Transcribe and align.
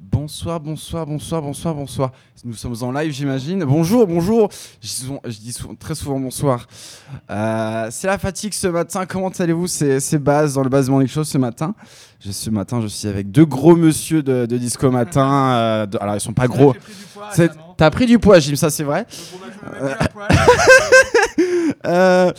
Bonsoir, 0.00 0.60
bonsoir, 0.60 1.04
bonsoir, 1.06 1.42
bonsoir, 1.42 1.74
bonsoir. 1.74 2.12
Nous 2.44 2.54
sommes 2.54 2.76
en 2.82 2.92
live, 2.92 3.10
j'imagine. 3.12 3.64
Bonjour, 3.64 4.06
bonjour. 4.06 4.48
Je, 4.80 4.88
dis 5.40 5.52
souvent- 5.52 5.74
très 5.74 5.96
souvent 5.96 6.20
bonsoir. 6.20 6.68
Euh, 7.28 7.88
c'est 7.90 8.06
la 8.06 8.16
fatigue 8.16 8.52
ce 8.54 8.68
matin. 8.68 9.06
Comment 9.06 9.28
allez-vous? 9.36 9.66
C'est 9.66 9.98
c'est 9.98 10.18
Baz 10.18 10.54
dans 10.54 10.62
le 10.62 10.68
Baz 10.68 10.88
Morning 10.88 11.08
Show 11.08 11.24
ce 11.24 11.36
matin. 11.36 11.74
Je, 12.20 12.30
ce 12.30 12.48
matin, 12.48 12.80
je 12.80 12.86
suis 12.86 13.08
avec 13.08 13.32
deux 13.32 13.44
gros 13.44 13.74
monsieur 13.74 14.22
de, 14.22 14.46
de 14.46 14.56
disco 14.56 14.88
matin. 14.92 15.50
euh, 15.54 15.86
de- 15.86 15.98
alors, 16.00 16.14
ils 16.14 16.20
sont 16.20 16.32
pas 16.32 16.46
gros. 16.46 16.74
C'est- 17.32 17.50
T'as 17.78 17.90
pris 17.90 18.04
du 18.06 18.18
poids, 18.18 18.40
Jim, 18.40 18.56
ça 18.56 18.68
c'est 18.70 18.82
vrai. 18.84 19.06
Euh, 21.86 22.32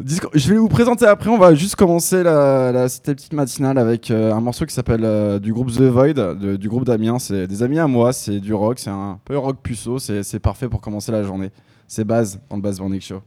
disco- 0.00 0.30
je 0.32 0.48
vais 0.48 0.56
vous 0.56 0.68
présenter 0.68 1.06
après. 1.06 1.28
On 1.28 1.38
va 1.38 1.54
juste 1.54 1.74
commencer 1.76 2.22
la, 2.22 2.70
la- 2.72 2.88
cette 2.88 3.04
petite 3.04 3.32
matinale 3.32 3.78
avec 3.78 4.10
euh, 4.10 4.32
un 4.32 4.40
morceau 4.40 4.64
qui 4.64 4.72
s'appelle 4.74 5.04
euh, 5.04 5.38
du 5.40 5.52
groupe 5.52 5.72
The 5.72 5.82
Void, 5.82 6.12
de- 6.14 6.56
du 6.56 6.68
groupe 6.68 6.84
Damien. 6.84 7.18
C'est 7.18 7.46
des 7.48 7.62
amis 7.62 7.78
à 7.80 7.86
moi. 7.88 8.12
C'est 8.12 8.38
du 8.38 8.54
rock. 8.54 8.78
C'est 8.78 8.90
un 8.90 9.18
peu 9.24 9.36
rock 9.36 9.56
puceau. 9.62 9.98
C'est 9.98 10.38
parfait 10.38 10.68
pour 10.68 10.80
commencer 10.80 11.10
la 11.12 11.22
journée. 11.24 11.50
C'est 11.88 12.04
base 12.04 12.38
dans 12.48 12.56
le 12.56 12.62
Base 12.62 12.78
Morning 12.80 13.00
Show. 13.00 13.20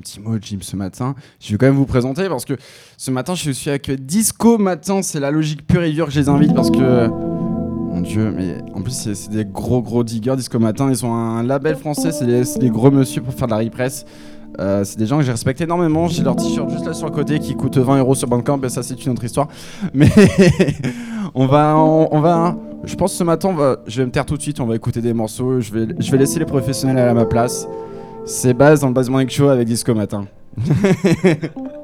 Un 0.00 0.02
petit 0.02 0.20
mot, 0.20 0.38
Jim, 0.40 0.58
ce 0.62 0.76
matin. 0.76 1.14
Je 1.40 1.52
vais 1.52 1.58
quand 1.58 1.66
même 1.66 1.76
vous 1.76 1.84
présenter 1.84 2.28
parce 2.28 2.46
que 2.46 2.54
ce 2.96 3.10
matin, 3.10 3.34
je 3.34 3.50
suis 3.50 3.68
avec 3.68 3.90
Disco 4.06 4.56
Matin. 4.56 5.02
C'est 5.02 5.20
la 5.20 5.30
logique 5.30 5.66
pure 5.66 5.82
et 5.82 5.92
dure 5.92 6.06
que 6.06 6.12
je 6.12 6.20
les 6.20 6.28
invite 6.28 6.54
parce 6.54 6.70
que. 6.70 7.08
Mon 7.08 8.02
dieu, 8.02 8.32
mais 8.34 8.58
en 8.72 8.82
plus, 8.82 8.92
c'est 8.92 9.30
des 9.30 9.44
gros, 9.44 9.82
gros 9.82 10.04
diggers. 10.04 10.36
Disco 10.36 10.58
Matin, 10.58 10.88
ils 10.88 11.04
ont 11.04 11.12
un 11.12 11.42
label 11.42 11.76
français. 11.76 12.12
C'est 12.12 12.58
des, 12.58 12.70
gros 12.70 12.90
monsieur 12.90 13.20
pour 13.20 13.34
faire 13.34 13.46
de 13.46 13.52
la 13.52 13.58
repress. 13.58 14.06
Euh, 14.58 14.84
c'est 14.84 14.98
des 14.98 15.06
gens 15.06 15.18
que 15.18 15.24
j'ai 15.24 15.32
respecté 15.32 15.64
énormément. 15.64 16.08
J'ai 16.08 16.22
leur 16.22 16.36
t-shirt 16.36 16.70
juste 16.70 16.86
là 16.86 16.94
sur 16.94 17.06
le 17.06 17.12
côté 17.12 17.38
qui 17.40 17.54
coûte 17.54 17.76
20 17.76 17.98
euros 17.98 18.14
sur 18.14 18.28
Bandcamp. 18.28 18.62
Et 18.62 18.68
ça, 18.68 18.82
c'est 18.82 19.04
une 19.04 19.12
autre 19.12 19.24
histoire. 19.24 19.48
Mais 19.92 20.08
on 21.34 21.46
va, 21.46 21.76
on, 21.76 22.20
va. 22.20 22.56
Je 22.84 22.94
pense 22.94 23.12
ce 23.12 23.24
matin, 23.24 23.54
je 23.86 24.00
vais 24.00 24.06
me 24.06 24.12
taire 24.12 24.24
tout 24.24 24.36
de 24.36 24.42
suite. 24.42 24.60
On 24.60 24.66
va 24.66 24.76
écouter 24.76 25.02
des 25.02 25.12
morceaux. 25.12 25.60
Je 25.60 25.72
vais, 25.72 25.94
je 25.98 26.10
vais 26.10 26.18
laisser 26.18 26.38
les 26.38 26.46
professionnels 26.46 27.08
à 27.08 27.12
ma 27.12 27.26
place. 27.26 27.66
C'est 28.32 28.54
Baz 28.54 28.80
dans 28.80 28.90
le 28.90 29.10
Morning 29.10 29.28
Show 29.28 29.48
avec 29.48 29.66
Disco 29.66 29.92
Matin. 29.92 30.24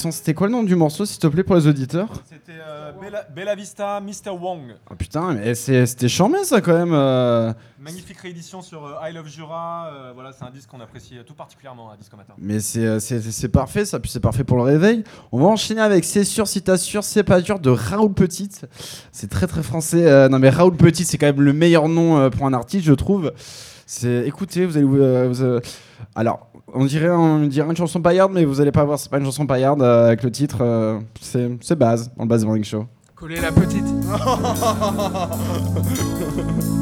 Maxence, 0.00 0.16
c'était 0.16 0.32
quoi 0.32 0.46
le 0.46 0.52
nom 0.54 0.62
du 0.62 0.74
morceau, 0.76 1.04
s'il 1.04 1.18
te 1.18 1.26
plaît, 1.26 1.42
pour 1.42 1.56
les 1.56 1.66
auditeurs 1.66 2.08
C'était 2.26 2.58
euh, 2.58 2.90
Bella, 2.98 3.26
Bella 3.36 3.54
Vista, 3.54 4.00
Mr. 4.00 4.30
Wong. 4.30 4.74
Ah 4.90 4.94
putain, 4.94 5.34
mais 5.34 5.54
c'est- 5.54 5.84
c'était 5.84 6.08
charmé 6.08 6.42
ça 6.44 6.62
quand 6.62 6.72
même. 6.72 6.94
euh. 6.94 7.52
Magnifique 7.78 8.16
réédition 8.18 8.62
sur 8.62 8.86
euh, 8.86 8.94
I 9.06 9.12
Love 9.12 9.28
Jura. 9.28 9.90
euh, 9.92 10.12
voilà, 10.14 10.32
c'est 10.32 10.42
un 10.44 10.50
disque 10.50 10.70
qu'on 10.70 10.80
apprécie 10.80 11.16
tout 11.26 11.34
particulièrement 11.34 11.90
à 11.90 11.98
Disco 11.98 12.16
Matin. 12.16 12.32
Mais 12.38 12.60
c'est 12.60 13.48
parfait 13.48 13.84
ça, 13.84 14.00
puis 14.00 14.10
c'est 14.10 14.20
parfait 14.20 14.42
pour 14.44 14.56
le 14.56 14.62
réveil. 14.62 15.04
On 15.32 15.38
va 15.40 15.48
enchaîner 15.48 15.82
avec 15.82 16.04
C'est 16.04 16.24
sûr, 16.24 16.48
si 16.48 16.62
t'assures, 16.62 17.04
c'est 17.04 17.22
pas 17.24 17.42
dur 17.42 17.58
de 17.58 17.68
Raoul 17.68 18.14
Petite. 18.14 18.64
C'est 19.12 19.28
très 19.28 19.46
très 19.48 19.62
français. 19.62 20.28
non 20.30 20.38
mais 20.38 20.48
Raoul 20.48 20.76
Petite, 20.76 21.08
c'est 21.08 21.18
quand 21.18 21.26
même 21.26 21.42
le 21.42 21.52
meilleur 21.52 21.90
nom 21.90 22.30
pour 22.30 22.46
un 22.46 22.54
artiste, 22.54 22.86
je 22.86 22.94
trouve. 22.94 23.32
C'est, 23.84 24.26
écoutez, 24.26 24.64
vous 24.64 24.76
allez, 24.78 24.86
vous, 25.26 25.60
alors, 26.14 26.49
on 26.74 26.84
dirait, 26.84 27.10
on 27.10 27.46
dirait 27.46 27.68
une 27.68 27.76
chanson 27.76 28.00
paillarde, 28.00 28.32
mais 28.32 28.44
vous 28.44 28.60
allez 28.60 28.72
pas 28.72 28.84
voir, 28.84 28.98
c'est 28.98 29.10
pas 29.10 29.18
une 29.18 29.24
chanson 29.24 29.46
paillarde 29.46 29.82
euh, 29.82 30.08
avec 30.08 30.22
le 30.22 30.30
titre. 30.30 30.58
euh, 30.60 30.98
c'est, 31.20 31.50
c'est 31.60 31.76
base 31.76 32.10
dans 32.16 32.24
le 32.24 32.28
Base 32.28 32.44
Morning 32.44 32.64
Show. 32.64 32.86
Coller 33.14 33.40
la 33.40 33.52
petite. 33.52 33.84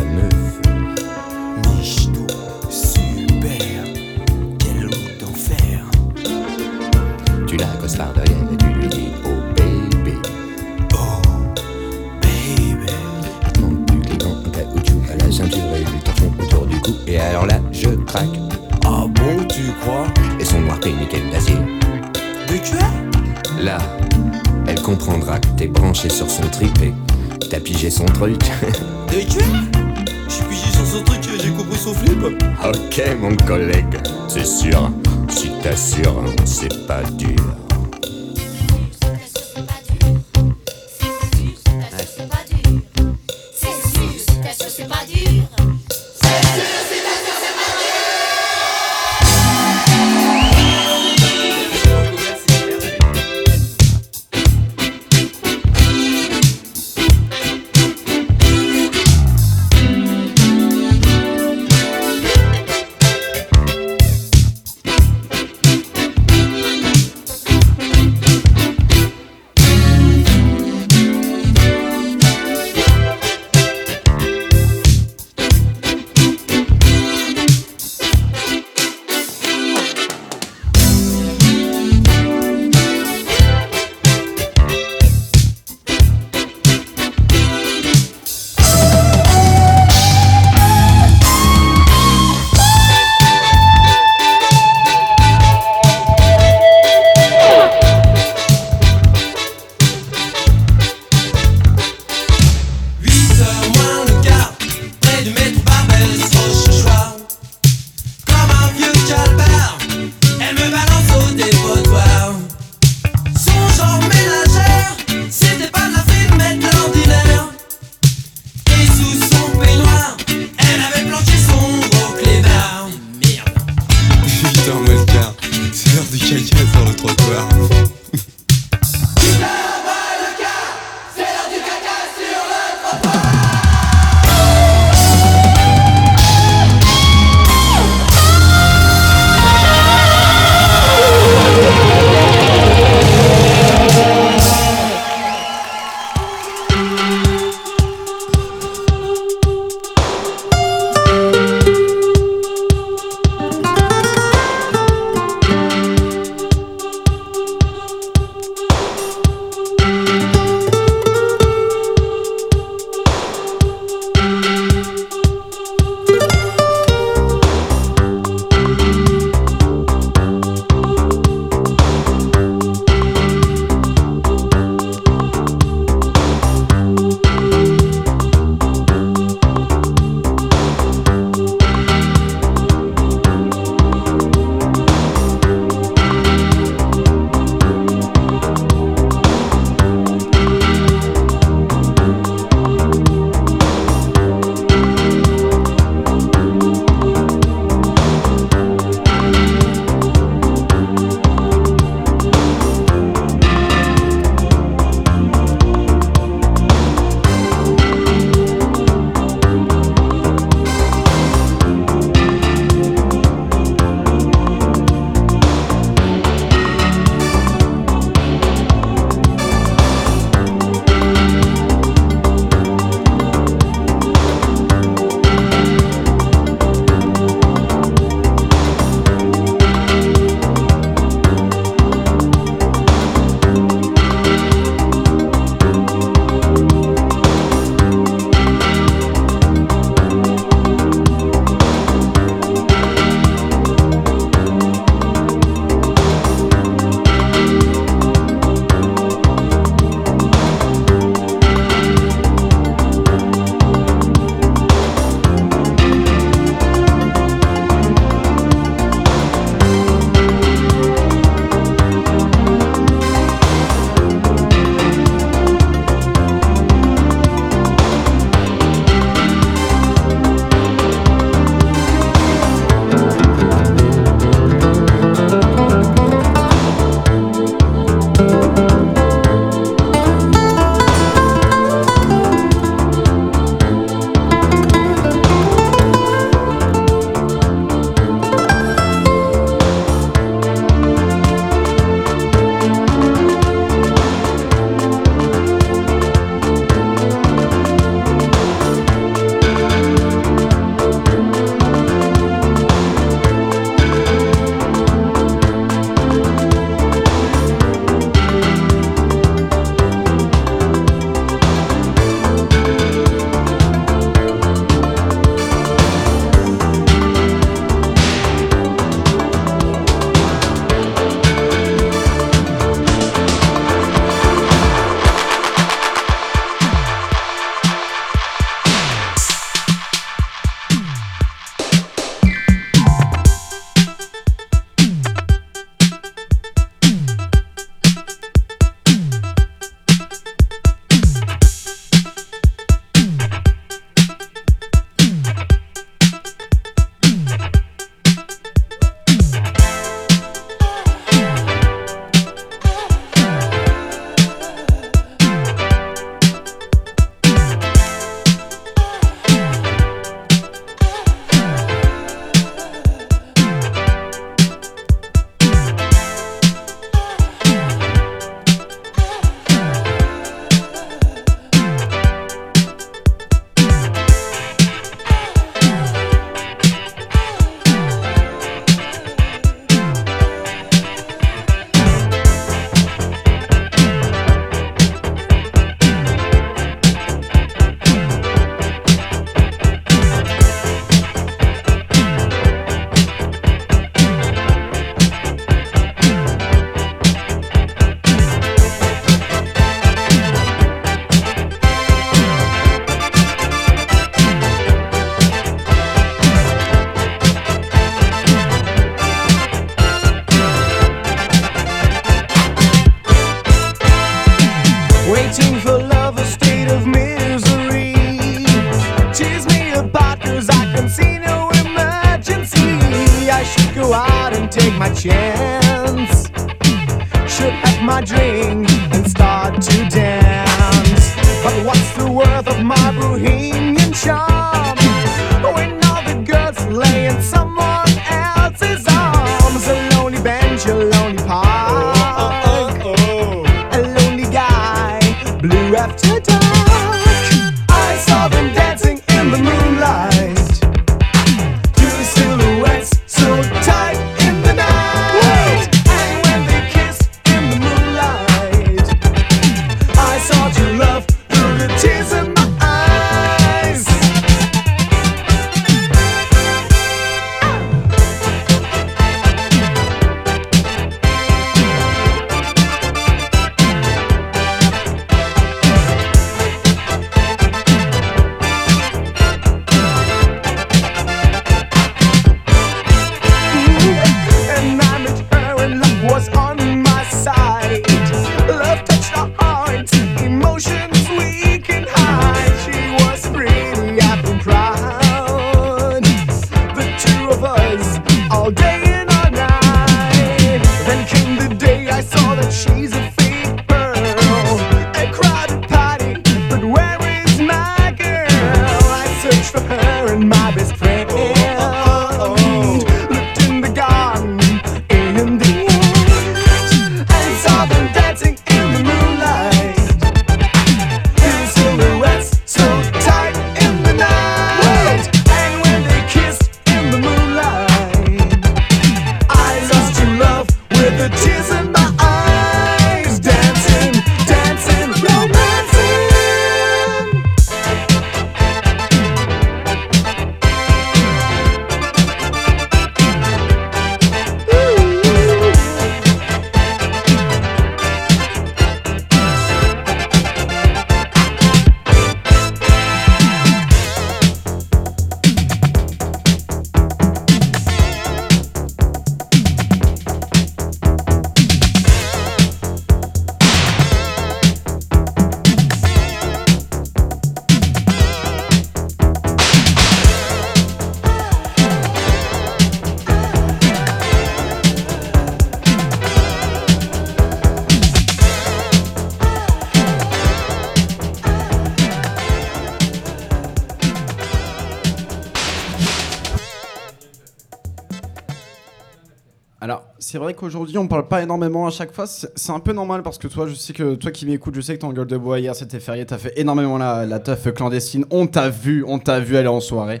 qu'aujourd'hui, 590.38 590.78
on 590.78 590.86
parle 590.86 591.08
pas 591.08 591.22
énormément 591.22 591.66
à 591.66 591.70
chaque 591.70 591.92
fois. 591.92 592.06
C'est 592.06 592.52
un 592.52 592.60
peu 592.60 592.72
normal 592.72 593.02
parce 593.02 593.18
que 593.18 593.26
toi, 593.28 593.46
je 593.48 593.54
sais 593.54 593.72
que 593.72 593.94
toi 593.96 594.10
qui 594.10 594.24
m'écoutes, 594.26 594.54
je 594.54 594.60
sais 594.60 594.74
que 594.76 594.80
ton 594.80 594.92
gueule 594.92 595.06
de 595.06 595.16
bois 595.16 595.40
hier, 595.40 595.54
c'était 595.54 595.80
férié. 595.80 596.06
T'as 596.06 596.18
fait 596.18 596.32
énormément 596.36 596.78
la, 596.78 597.04
la 597.06 597.18
teuf 597.18 597.52
clandestine. 597.52 598.04
On 598.10 598.26
t'a 598.26 598.48
vu, 598.48 598.84
on 598.86 598.98
t'a 598.98 599.20
vu 599.20 599.36
aller 599.36 599.48
en 599.48 599.60
soirée. 599.60 600.00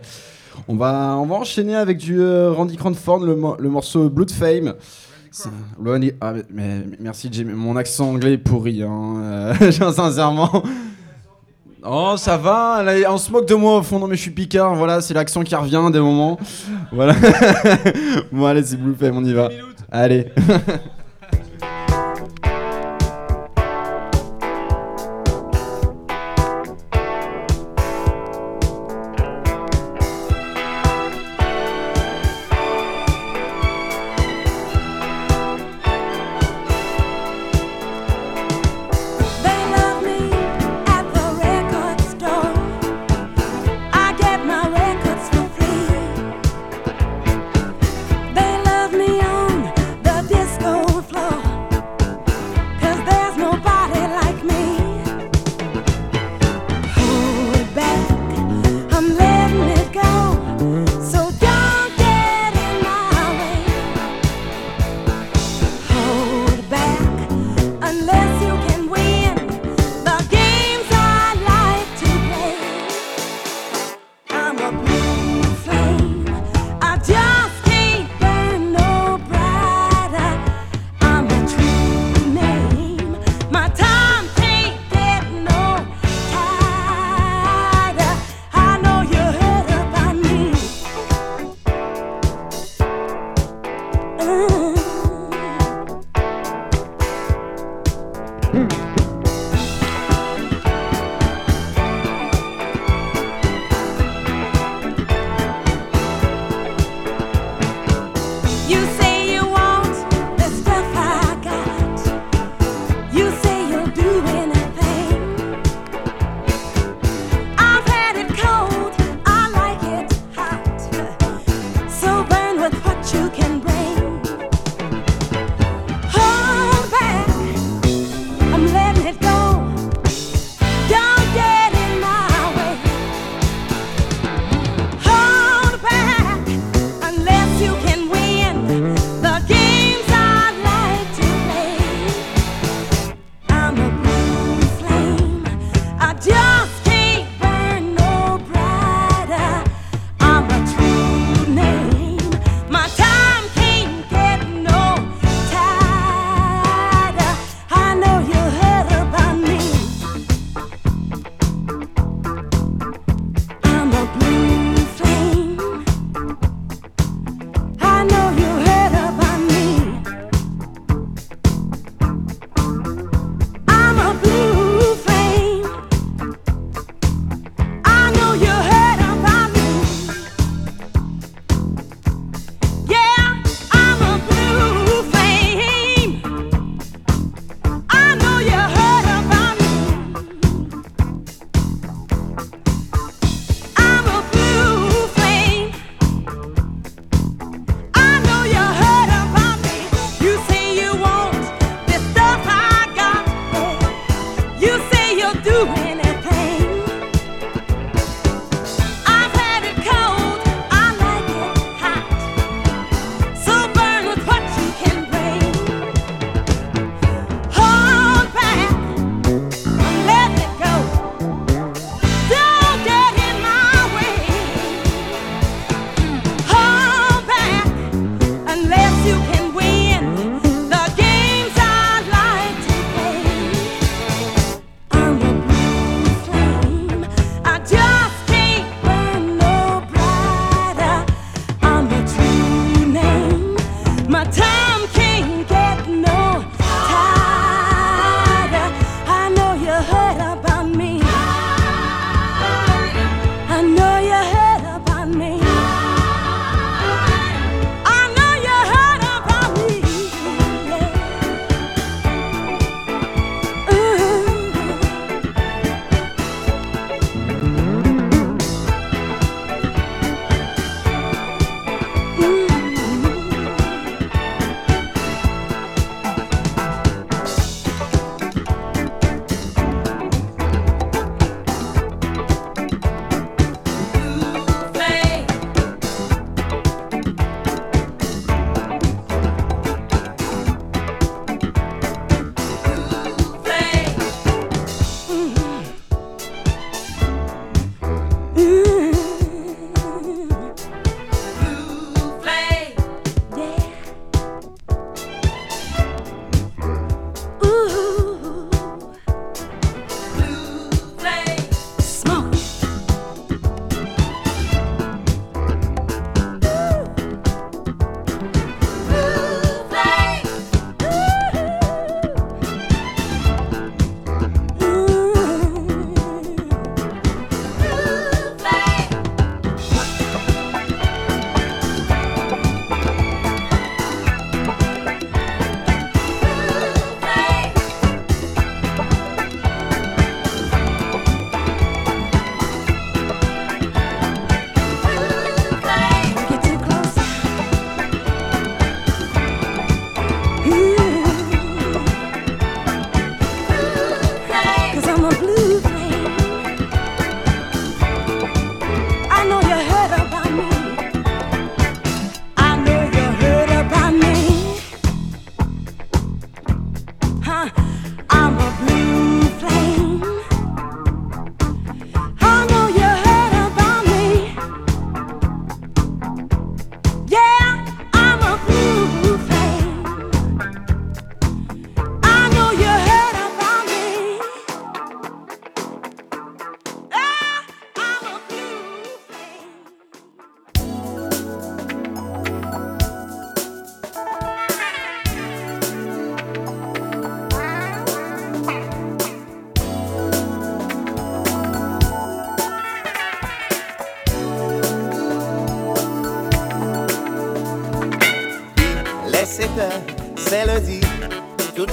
On 0.68 0.74
va, 0.76 1.16
on 1.18 1.26
va 1.26 1.36
enchaîner 1.36 1.76
avec 1.76 1.98
du 1.98 2.20
euh, 2.20 2.50
Randy 2.52 2.76
Cranford, 2.76 3.20
le, 3.20 3.36
le 3.58 3.68
morceau 3.68 4.08
Blood 4.08 4.30
Fame. 4.30 4.74
Randy- 5.84 6.12
ah, 6.20 6.32
mais- 6.50 6.84
merci 6.98 7.28
Jimmy, 7.30 7.52
mon 7.52 7.76
accent 7.76 8.08
anglais 8.10 8.32
est 8.34 8.38
pourri, 8.38 8.82
hein, 8.82 9.54
euh, 9.60 9.70
sincèrement. 9.92 10.62
Oh, 11.84 12.14
ça 12.16 12.36
va, 12.36 12.82
on 13.08 13.18
se 13.18 13.30
moque 13.30 13.46
de 13.46 13.54
moi 13.54 13.78
au 13.78 13.82
fond, 13.82 14.00
non 14.00 14.08
mais 14.08 14.16
je 14.16 14.22
suis 14.22 14.32
picard, 14.32 14.74
voilà, 14.74 15.00
c'est 15.00 15.14
l'accent 15.14 15.42
qui 15.44 15.54
revient 15.54 15.80
des 15.92 16.00
moments. 16.00 16.38
Voilà. 16.90 17.14
bon, 18.32 18.46
allez, 18.46 18.64
c'est 18.64 18.76
Blue 18.76 18.94
Fame, 18.98 19.16
on 19.16 19.24
y 19.24 19.32
va. 19.32 19.48
Allez. 19.90 20.32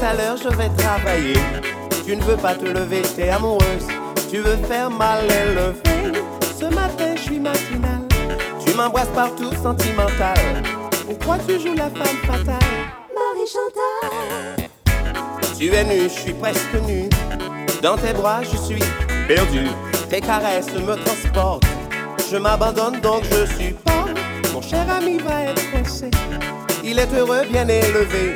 à 0.05 0.13
l'heure, 0.13 0.37
je 0.37 0.49
vais 0.49 0.69
travailler. 0.77 1.39
Tu 2.05 2.15
ne 2.15 2.21
veux 2.21 2.37
pas 2.37 2.53
te 2.53 2.65
lever, 2.65 3.01
t'es 3.15 3.29
amoureuse. 3.29 3.87
Tu 4.29 4.37
veux 4.37 4.57
faire 4.67 4.89
mal 4.89 5.23
élevé. 5.25 6.21
Ce 6.59 6.65
matin, 6.65 7.15
je 7.15 7.21
suis 7.21 7.39
matinale. 7.39 8.07
Tu 8.63 8.73
m'embrasses 8.75 9.09
partout, 9.15 9.51
sentimentale. 9.63 10.63
Pourquoi 11.07 11.37
tu 11.47 11.59
joues 11.59 11.73
la 11.73 11.89
femme 11.89 12.19
fatale? 12.27 12.71
Marie 13.17 13.49
Chantal. 13.51 14.69
Tu 15.57 15.73
es 15.73 15.83
nu, 15.83 16.03
je 16.03 16.19
suis 16.19 16.33
presque 16.33 16.75
nu. 16.87 17.09
Dans 17.81 17.97
tes 17.97 18.13
bras, 18.13 18.43
je 18.43 18.57
suis 18.57 18.83
perdu. 19.27 19.67
Tes 20.09 20.21
caresses 20.21 20.73
me 20.73 20.95
transportent. 21.03 21.65
Je 22.31 22.37
m'abandonne 22.37 22.99
donc 23.01 23.23
je 23.23 23.45
supporte. 23.45 24.11
Mon 24.53 24.61
cher 24.61 24.85
ami 24.89 25.17
va 25.17 25.45
être 25.45 25.71
coincé. 25.71 26.11
Il 26.83 26.99
est 26.99 27.11
heureux, 27.13 27.43
bien 27.49 27.67
élevé. 27.67 28.35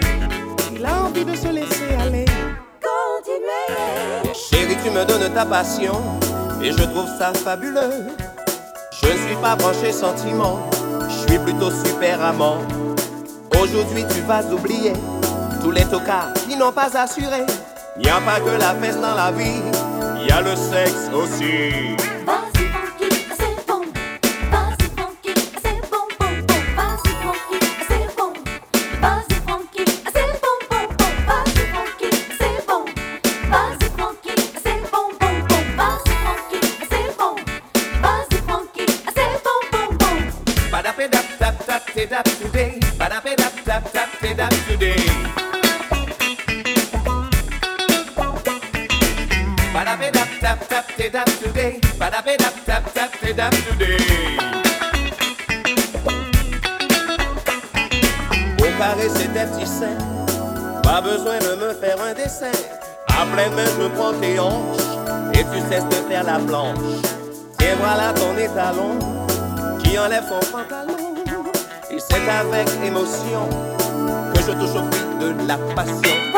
Envie 0.90 1.26
de 1.26 1.36
se 1.36 1.48
laisser 1.48 1.96
aller. 2.00 2.26
Continuez. 2.82 4.34
Chérie, 4.34 4.78
tu 4.84 4.90
me 4.90 5.06
donnes 5.06 5.34
ta 5.34 5.46
passion. 5.46 5.94
Et 6.62 6.72
je 6.72 6.84
trouve 6.84 7.08
ça 7.18 7.34
fabuleux. 7.34 8.08
Je 9.02 9.08
ne 9.08 9.18
suis 9.28 9.36
pas 9.42 9.56
branché 9.56 9.92
sentiment. 9.92 10.60
Je 11.08 11.30
suis 11.30 11.40
plutôt 11.40 11.72
super 11.72 12.22
amant. 12.24 12.58
Aujourd'hui, 13.62 14.06
tu 14.14 14.22
vas 14.22 14.44
oublier 14.52 14.94
tous 15.62 15.72
les 15.72 15.86
tocards 15.86 16.34
qui 16.48 16.56
n'ont 16.56 16.72
pas 16.72 16.90
assuré. 16.98 17.46
Il 17.98 18.04
n'y 18.04 18.10
a 18.10 18.20
pas 18.22 18.40
que 18.40 18.60
la 18.60 18.74
fesse 18.76 18.96
dans 18.96 19.16
la 19.16 19.32
vie. 19.32 19.62
Il 20.22 20.28
y 20.28 20.32
a 20.32 20.42
le 20.42 20.56
sexe 20.56 21.10
aussi. 21.14 21.96
Et 71.92 72.00
c'est 72.00 72.30
avec 72.30 72.68
émotion 72.86 73.50
que 74.34 74.42
je 74.42 74.52
touche 74.52 74.76
au 74.76 74.92
fruit 74.92 75.20
de 75.20 75.48
la 75.48 75.58
passion. 75.76 76.29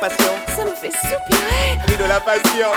La 0.00 0.08
passion, 0.08 0.32
Ça 0.56 0.64
me 0.64 0.70
fait 0.74 0.90
soupirer. 0.96 1.78
oui 1.88 1.96
de 1.96 2.04
la 2.08 2.20
passion. 2.20 2.68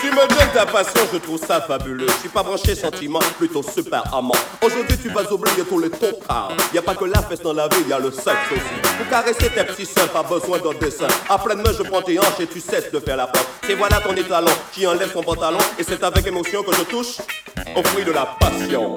Tu 0.00 0.10
me 0.10 0.16
donnes 0.16 0.52
ta 0.52 0.66
passion, 0.66 1.00
je 1.12 1.18
trouve 1.18 1.38
ça 1.38 1.60
fabuleux. 1.60 2.06
Je 2.08 2.12
suis 2.18 2.28
pas 2.28 2.42
branché 2.42 2.74
sentiment, 2.74 3.20
plutôt 3.38 3.62
super 3.62 4.02
amant. 4.14 4.34
Aujourd'hui, 4.60 4.98
tu 4.98 5.08
vas 5.10 5.30
oublier 5.32 5.62
tous 5.68 5.78
les 5.78 5.90
tocards. 5.90 6.52
Y 6.74 6.78
a 6.78 6.82
pas 6.82 6.94
que 6.94 7.04
la 7.04 7.22
fesse 7.22 7.40
dans 7.40 7.52
la 7.52 7.68
vie, 7.68 7.84
y 7.88 7.92
a 7.92 7.98
le 8.00 8.10
sexe 8.10 8.50
aussi. 8.50 8.96
Pour 8.98 9.08
caresser 9.08 9.48
tes 9.50 9.62
petits 9.64 9.86
seins, 9.86 10.08
pas 10.08 10.22
besoin 10.24 10.58
d'un 10.58 10.74
dessin. 10.78 11.06
À 11.28 11.38
pleine 11.38 11.58
main, 11.62 11.72
je 11.76 11.82
prends 11.84 12.02
tes 12.02 12.18
hanches 12.18 12.40
et 12.40 12.46
tu 12.46 12.60
cesses 12.60 12.90
de 12.90 12.98
faire 12.98 13.16
la 13.16 13.26
porte. 13.28 13.46
Et 13.68 13.74
voilà 13.74 14.00
ton 14.00 14.14
étalon 14.14 14.50
qui 14.72 14.86
enlève 14.86 15.12
son 15.12 15.22
pantalon. 15.22 15.58
Et 15.78 15.84
c'est 15.84 16.02
avec 16.02 16.26
émotion 16.26 16.62
que 16.64 16.74
je 16.74 16.82
touche 16.82 17.18
au 17.76 17.82
fruit 17.84 18.04
de 18.04 18.12
la 18.12 18.26
passion. 18.40 18.96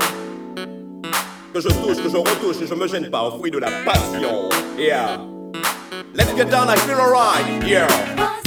Que 1.53 1.61
je 1.61 1.67
touche, 1.69 1.97
que 2.03 2.09
je 2.09 2.17
retouche 2.17 2.57
et 2.63 2.67
je 2.67 2.73
me 2.73 2.87
gêne 2.87 3.09
pas 3.11 3.21
au 3.23 3.37
fruit 3.37 3.51
de 3.51 3.59
la 3.59 3.69
passion. 3.85 4.49
Yeah. 4.77 5.34
Let's 6.15 6.33
get 6.33 6.49
down, 6.49 6.69
I 6.69 6.77
feel 6.77 6.97
alright. 6.97 7.67
Yeah. 7.67 8.44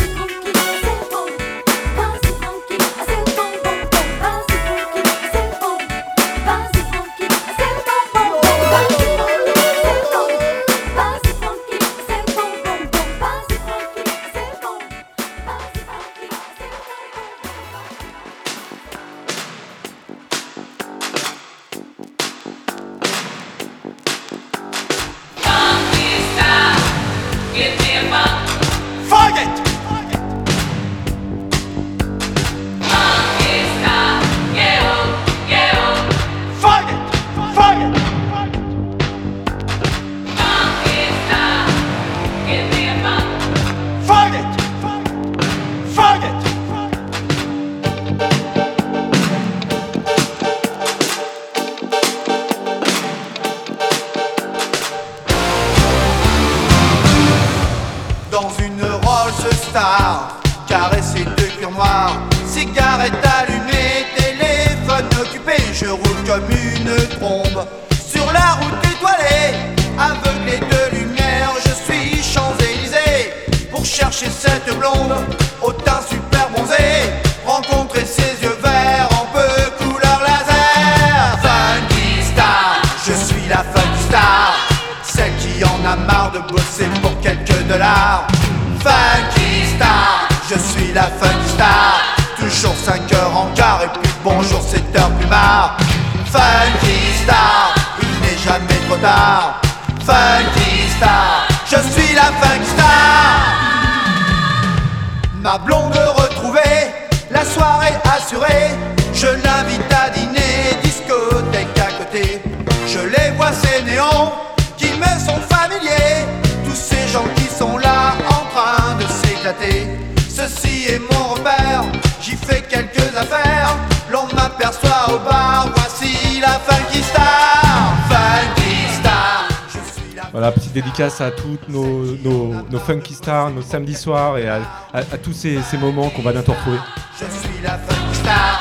Dédicace 130.99 131.21
à 131.21 131.31
toutes 131.31 131.69
nos, 131.69 132.05
nos, 132.25 132.55
nos 132.71 132.79
funky 132.81 133.15
stars, 133.15 133.51
nos 133.51 133.63
samedis 133.63 133.95
soirs 133.95 134.37
et 134.37 134.49
à, 134.49 134.57
à- 134.93 134.99
à 134.99 135.19
tous 135.23 135.33
ces, 135.33 135.61
ces 135.63 135.79
moments 135.79 136.09
qu'on 136.11 136.23
va 136.23 136.33
bientôt 136.33 136.53
retrouver. 136.53 136.79
Je 137.15 137.25
suis 137.25 137.63
la 137.63 137.79
funky 137.79 138.15
star. 138.17 138.61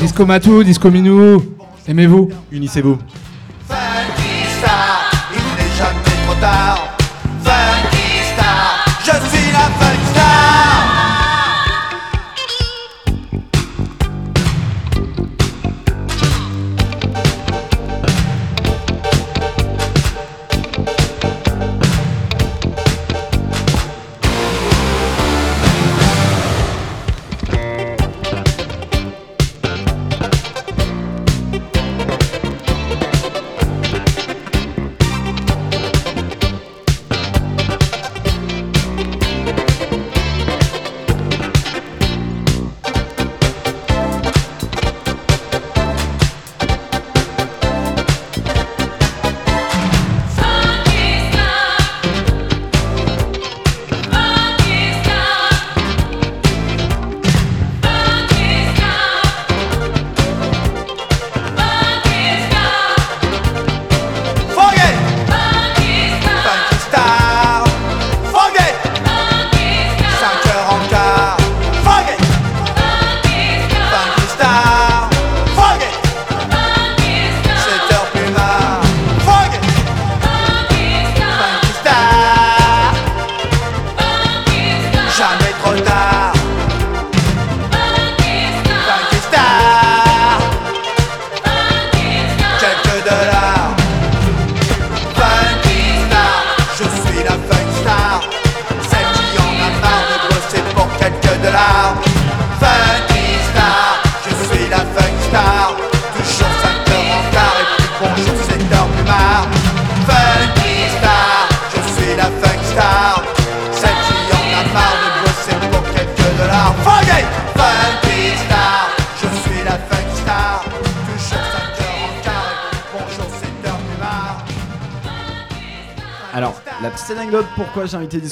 Disco 0.00 0.24
Matou, 0.24 0.62
Disco 0.62 0.90
Minou, 0.90 1.42
aimez-vous? 1.88 2.30
Unissez-vous. 2.52 2.98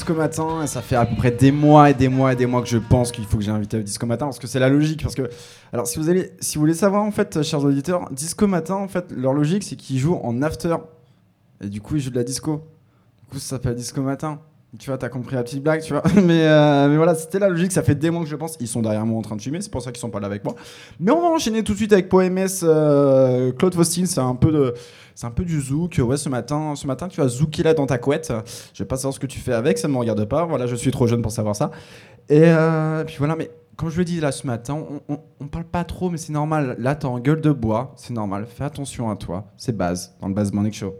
Disco 0.04 0.20
Matin. 0.20 0.62
Et 0.62 0.66
ça 0.66 0.82
fait 0.82 0.96
à 0.96 1.06
peu 1.06 1.16
près 1.16 1.30
des 1.30 1.50
mois 1.50 1.88
et 1.88 1.94
des 1.94 2.08
mois 2.08 2.34
et 2.34 2.36
des 2.36 2.44
mois 2.44 2.60
que 2.60 2.68
je 2.68 2.76
pense 2.76 3.10
qu'il 3.10 3.24
faut 3.24 3.38
que 3.38 3.42
j'ai 3.42 3.50
invité 3.50 3.82
Disco 3.82 4.04
Matin 4.04 4.26
parce 4.26 4.38
que 4.38 4.46
c'est 4.46 4.58
la 4.58 4.68
logique. 4.68 5.02
Parce 5.02 5.14
que, 5.14 5.30
alors, 5.72 5.86
si 5.86 5.98
vous, 5.98 6.10
allez, 6.10 6.32
si 6.40 6.56
vous 6.56 6.60
voulez 6.60 6.74
savoir, 6.74 7.02
en 7.04 7.10
fait, 7.10 7.42
chers 7.42 7.64
auditeurs, 7.64 8.10
Disco 8.10 8.46
Matin, 8.46 8.74
en 8.74 8.88
fait, 8.88 9.10
leur 9.12 9.32
logique, 9.32 9.62
c'est 9.62 9.76
qu'ils 9.76 9.98
jouent 9.98 10.20
en 10.22 10.42
after. 10.42 10.76
Et 11.62 11.70
du 11.70 11.80
coup, 11.80 11.96
ils 11.96 12.02
jouent 12.02 12.10
de 12.10 12.16
la 12.16 12.24
disco. 12.24 12.56
Du 13.22 13.30
coup, 13.30 13.38
ça 13.38 13.56
s'appelle 13.56 13.76
Disco 13.76 14.02
Matin. 14.02 14.40
Tu 14.78 14.90
vois, 14.90 14.98
t'as 14.98 15.08
compris 15.08 15.36
la 15.36 15.42
petite 15.44 15.62
blague, 15.62 15.82
tu 15.82 15.92
vois. 15.92 16.02
Mais, 16.22 16.46
euh, 16.46 16.88
mais 16.88 16.96
voilà, 16.96 17.14
c'était 17.14 17.38
la 17.38 17.48
logique. 17.48 17.70
Ça 17.70 17.82
fait 17.82 17.94
des 17.94 18.10
mois 18.10 18.22
que 18.22 18.28
je 18.28 18.36
pense. 18.36 18.56
Ils 18.60 18.66
sont 18.66 18.82
derrière 18.82 19.06
moi 19.06 19.18
en 19.18 19.22
train 19.22 19.36
de 19.36 19.42
fumer. 19.42 19.60
C'est 19.60 19.70
pour 19.70 19.82
ça 19.82 19.92
qu'ils 19.92 20.00
sont 20.00 20.10
pas 20.10 20.20
là 20.20 20.26
avec 20.26 20.44
moi. 20.44 20.54
Mais 20.98 21.12
on 21.12 21.20
va 21.20 21.28
enchaîner 21.28 21.62
tout 21.62 21.72
de 21.72 21.78
suite 21.78 21.92
avec 21.92 22.08
Poemes 22.08 22.46
euh, 22.64 23.52
Claude 23.52 23.74
Faustin. 23.74 24.06
C'est 24.06 24.20
un 24.20 24.34
peu 24.34 24.50
de. 24.50 24.74
C'est 25.14 25.26
un 25.26 25.30
peu 25.30 25.44
du 25.44 25.60
zouk. 25.60 26.00
Ouais, 26.04 26.16
ce 26.16 26.28
matin, 26.28 26.74
ce 26.74 26.88
matin, 26.88 27.06
tu 27.06 27.20
as 27.20 27.28
zouké 27.28 27.62
là 27.62 27.72
dans 27.72 27.86
ta 27.86 27.98
couette. 27.98 28.32
Je 28.72 28.82
vais 28.82 28.86
pas 28.88 28.96
savoir 28.96 29.14
ce 29.14 29.20
que 29.20 29.26
tu 29.26 29.38
fais 29.38 29.52
avec, 29.52 29.78
ça 29.78 29.86
ne 29.86 29.92
me 29.92 29.98
regarde 29.98 30.24
pas. 30.24 30.44
Voilà, 30.44 30.66
je 30.66 30.74
suis 30.74 30.90
trop 30.90 31.06
jeune 31.06 31.22
pour 31.22 31.30
savoir 31.30 31.54
ça. 31.54 31.70
Et 32.28 32.42
euh, 32.42 33.04
puis 33.04 33.14
voilà, 33.18 33.36
mais 33.36 33.50
comme 33.76 33.90
je 33.90 33.98
le 33.98 34.04
dis 34.04 34.18
là 34.18 34.32
ce 34.32 34.44
matin, 34.46 34.74
on, 35.08 35.14
on, 35.14 35.18
on 35.40 35.46
parle 35.46 35.66
pas 35.66 35.84
trop, 35.84 36.10
mais 36.10 36.18
c'est 36.18 36.32
normal. 36.32 36.74
Là, 36.80 36.96
t'es 36.96 37.06
en 37.06 37.20
gueule 37.20 37.40
de 37.40 37.52
bois, 37.52 37.92
c'est 37.96 38.12
normal. 38.12 38.46
Fais 38.48 38.64
attention 38.64 39.08
à 39.08 39.14
toi. 39.14 39.44
C'est 39.56 39.76
base 39.76 40.16
dans 40.20 40.26
le 40.26 40.34
Base 40.34 40.52
Morning 40.52 40.72
Show. 40.72 40.94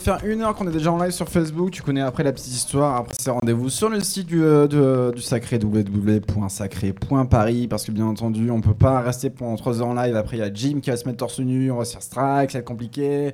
Faire 0.00 0.18
une 0.24 0.42
heure 0.42 0.54
qu'on 0.54 0.66
est 0.66 0.72
déjà 0.72 0.90
en 0.90 1.00
live 1.00 1.12
sur 1.12 1.28
Facebook. 1.28 1.70
Tu 1.70 1.82
connais 1.82 2.00
après 2.00 2.24
la 2.24 2.32
petite 2.32 2.52
histoire. 2.52 2.96
Après, 2.96 3.14
c'est 3.18 3.30
rendez-vous 3.30 3.68
sur 3.68 3.88
le 3.88 4.00
site 4.00 4.26
du, 4.26 4.42
euh, 4.42 5.12
du 5.12 5.20
sacré 5.20 5.58
www.sacré.paris. 5.62 7.68
Parce 7.68 7.84
que 7.84 7.92
bien 7.92 8.06
entendu, 8.06 8.50
on 8.50 8.60
peut 8.60 8.74
pas 8.74 9.00
rester 9.00 9.30
pendant 9.30 9.54
3 9.56 9.80
heures 9.80 9.86
en 9.88 9.94
live. 9.94 10.16
Après, 10.16 10.38
il 10.38 10.40
y 10.40 10.42
a 10.42 10.52
Jim 10.52 10.80
qui 10.82 10.90
va 10.90 10.96
se 10.96 11.06
mettre 11.06 11.18
torse 11.18 11.38
nu. 11.40 11.70
On 11.70 11.76
va 11.76 11.84
se 11.84 11.92
faire 11.92 12.02
strike, 12.02 12.50
ça 12.50 12.58
va 12.58 12.60
être 12.60 12.64
compliqué. 12.64 13.32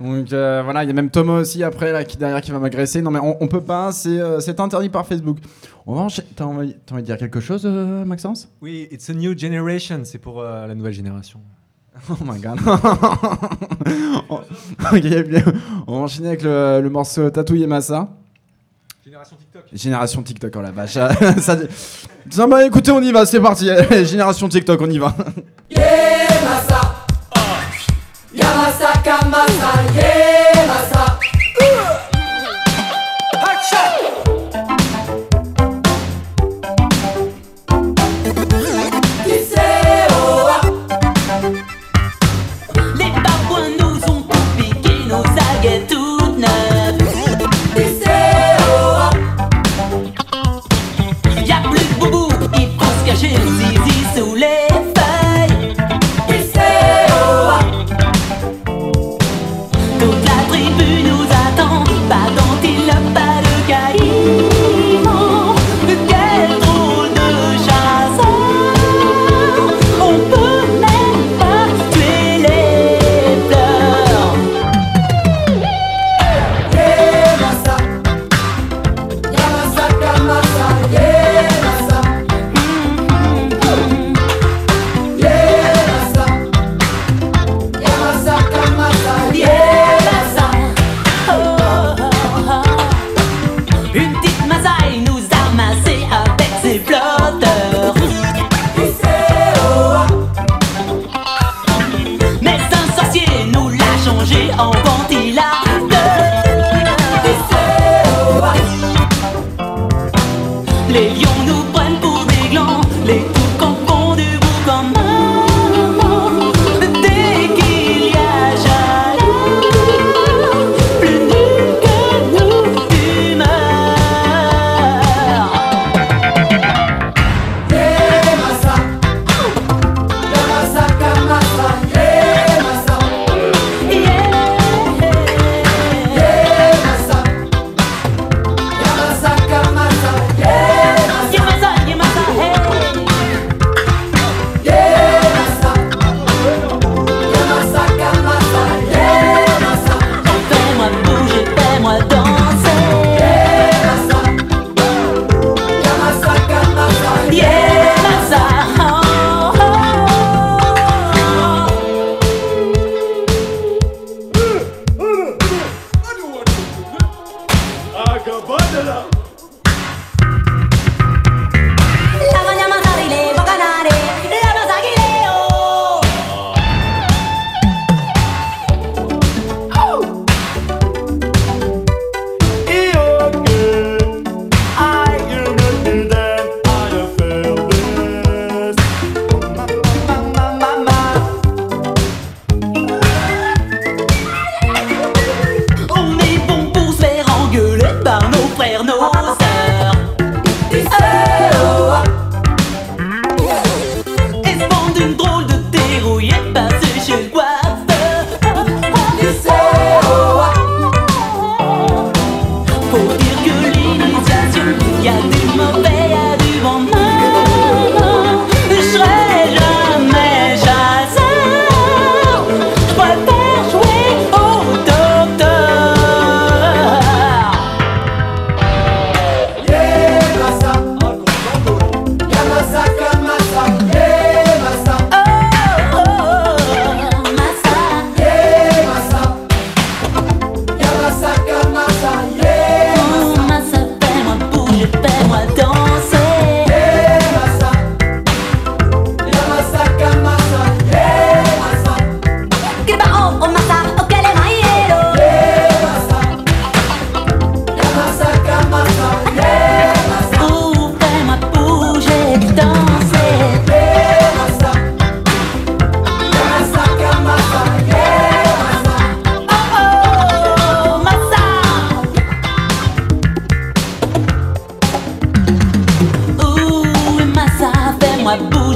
Donc 0.00 0.32
euh, 0.32 0.62
voilà, 0.62 0.84
il 0.84 0.86
y 0.86 0.90
a 0.90 0.92
même 0.92 1.10
Thomas 1.10 1.40
aussi 1.40 1.64
après 1.64 1.90
là 1.90 2.04
qui 2.04 2.16
derrière 2.16 2.40
qui 2.40 2.52
va 2.52 2.60
m'agresser. 2.60 3.02
Non 3.02 3.10
mais 3.10 3.18
on, 3.18 3.42
on 3.42 3.48
peut 3.48 3.60
pas, 3.60 3.90
c'est 3.90 4.20
euh, 4.20 4.38
c'est 4.38 4.60
interdit 4.60 4.90
par 4.90 5.04
Facebook. 5.06 5.38
On 5.86 5.94
va. 5.94 6.06
T'as 6.36 6.44
envie, 6.44 6.76
t'as 6.86 6.94
envie 6.94 7.02
de 7.02 7.06
dire 7.06 7.18
quelque 7.18 7.40
chose, 7.40 7.66
Maxence? 7.66 8.48
Oui, 8.62 8.86
it's 8.92 9.10
a 9.10 9.12
new 9.12 9.36
generation, 9.36 10.02
c'est 10.04 10.18
pour 10.18 10.40
la 10.42 10.72
nouvelle 10.74 10.92
génération. 10.92 11.40
Oh 12.10 12.24
my 12.24 12.38
god. 12.38 12.58
ok, 14.92 15.28
bien. 15.28 15.42
On 15.86 15.98
va 15.98 16.04
enchaîner 16.04 16.28
avec 16.28 16.42
le, 16.42 16.80
le 16.82 16.90
morceau 16.90 17.28
Tatouille 17.30 17.64
et 17.64 17.66
Massa. 17.66 18.08
Génération 19.04 19.36
TikTok. 19.36 19.62
Génération 19.72 20.22
TikTok, 20.22 20.52
oh 20.56 20.60
la 20.60 20.70
vache. 20.70 20.92
ça, 21.40 21.56
ça, 22.30 22.46
bah 22.46 22.64
écoutez, 22.64 22.90
on 22.90 23.00
y 23.00 23.10
va, 23.10 23.24
c'est 23.26 23.40
parti. 23.40 23.68
Génération 24.04 24.48
TikTok, 24.48 24.80
on 24.82 24.90
y 24.90 24.98
va. 24.98 25.14
Yemasa 25.70 26.80
Yamasa 28.34 28.92
Kamasa 29.02 29.72
Yemasa 29.94 30.97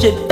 it 0.04 0.31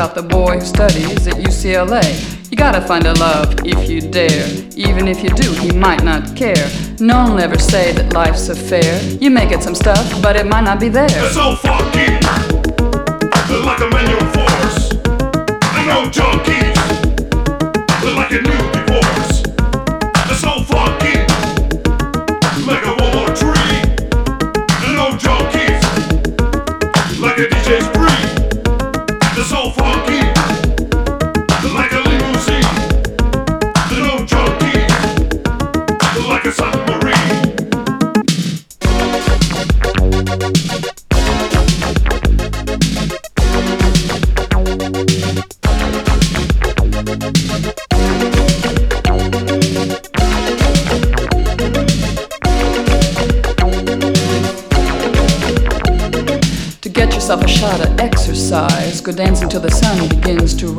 about 0.00 0.14
the 0.14 0.22
boy 0.22 0.58
who 0.58 0.64
studies 0.64 1.26
at 1.26 1.34
UCLA. 1.34 2.02
You 2.50 2.56
gotta 2.56 2.80
find 2.80 3.04
a 3.04 3.12
love 3.20 3.54
if 3.66 3.90
you 3.90 4.00
dare, 4.00 4.48
even 4.74 5.06
if 5.06 5.22
you 5.22 5.28
do, 5.28 5.52
he 5.52 5.72
might 5.72 6.02
not 6.02 6.34
care. 6.34 6.70
No 7.00 7.16
one 7.16 7.32
will 7.32 7.40
ever 7.40 7.58
say 7.58 7.92
that 7.92 8.14
life's 8.14 8.48
a 8.48 8.54
fair. 8.54 9.02
You 9.20 9.30
may 9.30 9.46
get 9.46 9.62
some 9.62 9.74
stuff, 9.74 10.22
but 10.22 10.36
it 10.36 10.46
might 10.46 10.64
not 10.64 10.80
be 10.80 10.88
there. 10.88 11.10
So 11.10 11.54
funky, 11.56 12.16
like 13.68 13.80
a 13.80 13.90
manual 13.92 14.24
force. 14.32 14.78
I 15.76 15.84
know 15.86 16.08
junkies, 16.08 16.49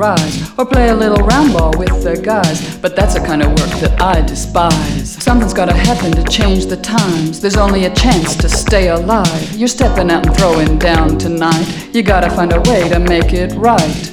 rise, 0.01 0.51
or 0.57 0.65
play 0.65 0.89
a 0.89 0.95
little 0.95 1.23
round 1.27 1.53
ball 1.53 1.71
with 1.77 2.03
the 2.03 2.19
guys. 2.19 2.77
But 2.77 2.95
that's 2.95 3.13
the 3.13 3.19
kind 3.19 3.43
of 3.43 3.49
work 3.49 3.73
that 3.81 4.01
I 4.01 4.21
despise. 4.21 5.11
Something's 5.23 5.53
gotta 5.53 5.73
happen 5.73 6.11
to 6.13 6.23
change 6.23 6.65
the 6.65 6.77
times. 6.77 7.39
There's 7.39 7.57
only 7.57 7.85
a 7.85 7.93
chance 7.93 8.35
to 8.37 8.49
stay 8.49 8.89
alive. 8.89 9.55
You're 9.55 9.67
stepping 9.67 10.09
out 10.09 10.25
and 10.25 10.35
throwing 10.35 10.79
down 10.79 11.19
tonight. 11.19 11.67
You 11.93 12.01
gotta 12.01 12.31
find 12.31 12.51
a 12.51 12.61
way 12.61 12.89
to 12.89 12.99
make 12.99 13.31
it 13.33 13.53
right. 13.53 14.10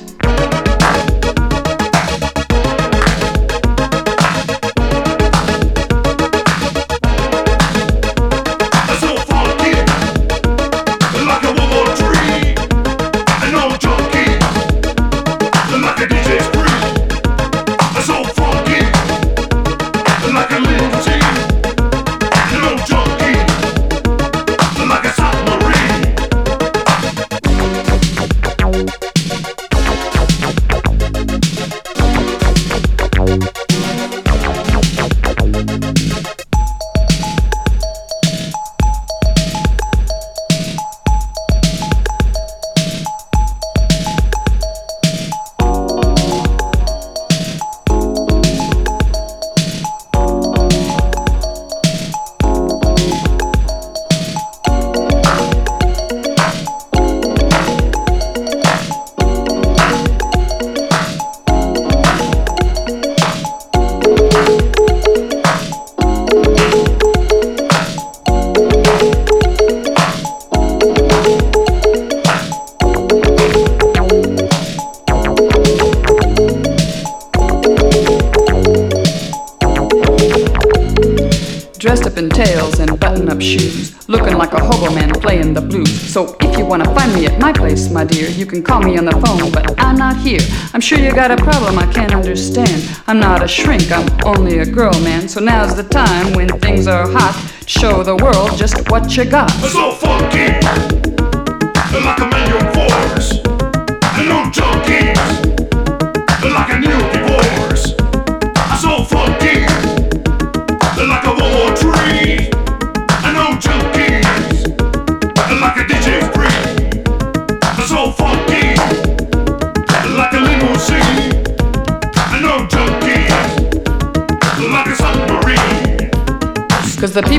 Got 91.28 91.40
a 91.40 91.44
problem 91.44 91.78
I 91.78 91.86
can't 91.92 92.14
understand. 92.14 92.88
I'm 93.06 93.20
not 93.20 93.42
a 93.42 93.48
shrink, 93.48 93.92
I'm 93.92 94.08
only 94.24 94.60
a 94.60 94.66
girl, 94.66 94.98
man. 95.00 95.28
So 95.28 95.40
now's 95.40 95.76
the 95.76 95.82
time 95.82 96.32
when 96.32 96.48
things 96.60 96.86
are 96.86 97.06
hot. 97.06 97.52
Show 97.66 98.02
the 98.02 98.16
world 98.16 98.56
just 98.56 98.90
what 98.90 99.14
you 99.14 99.26
got. 99.26 99.50
It's 99.56 99.72
so 99.74 99.92
funky, 99.92 101.07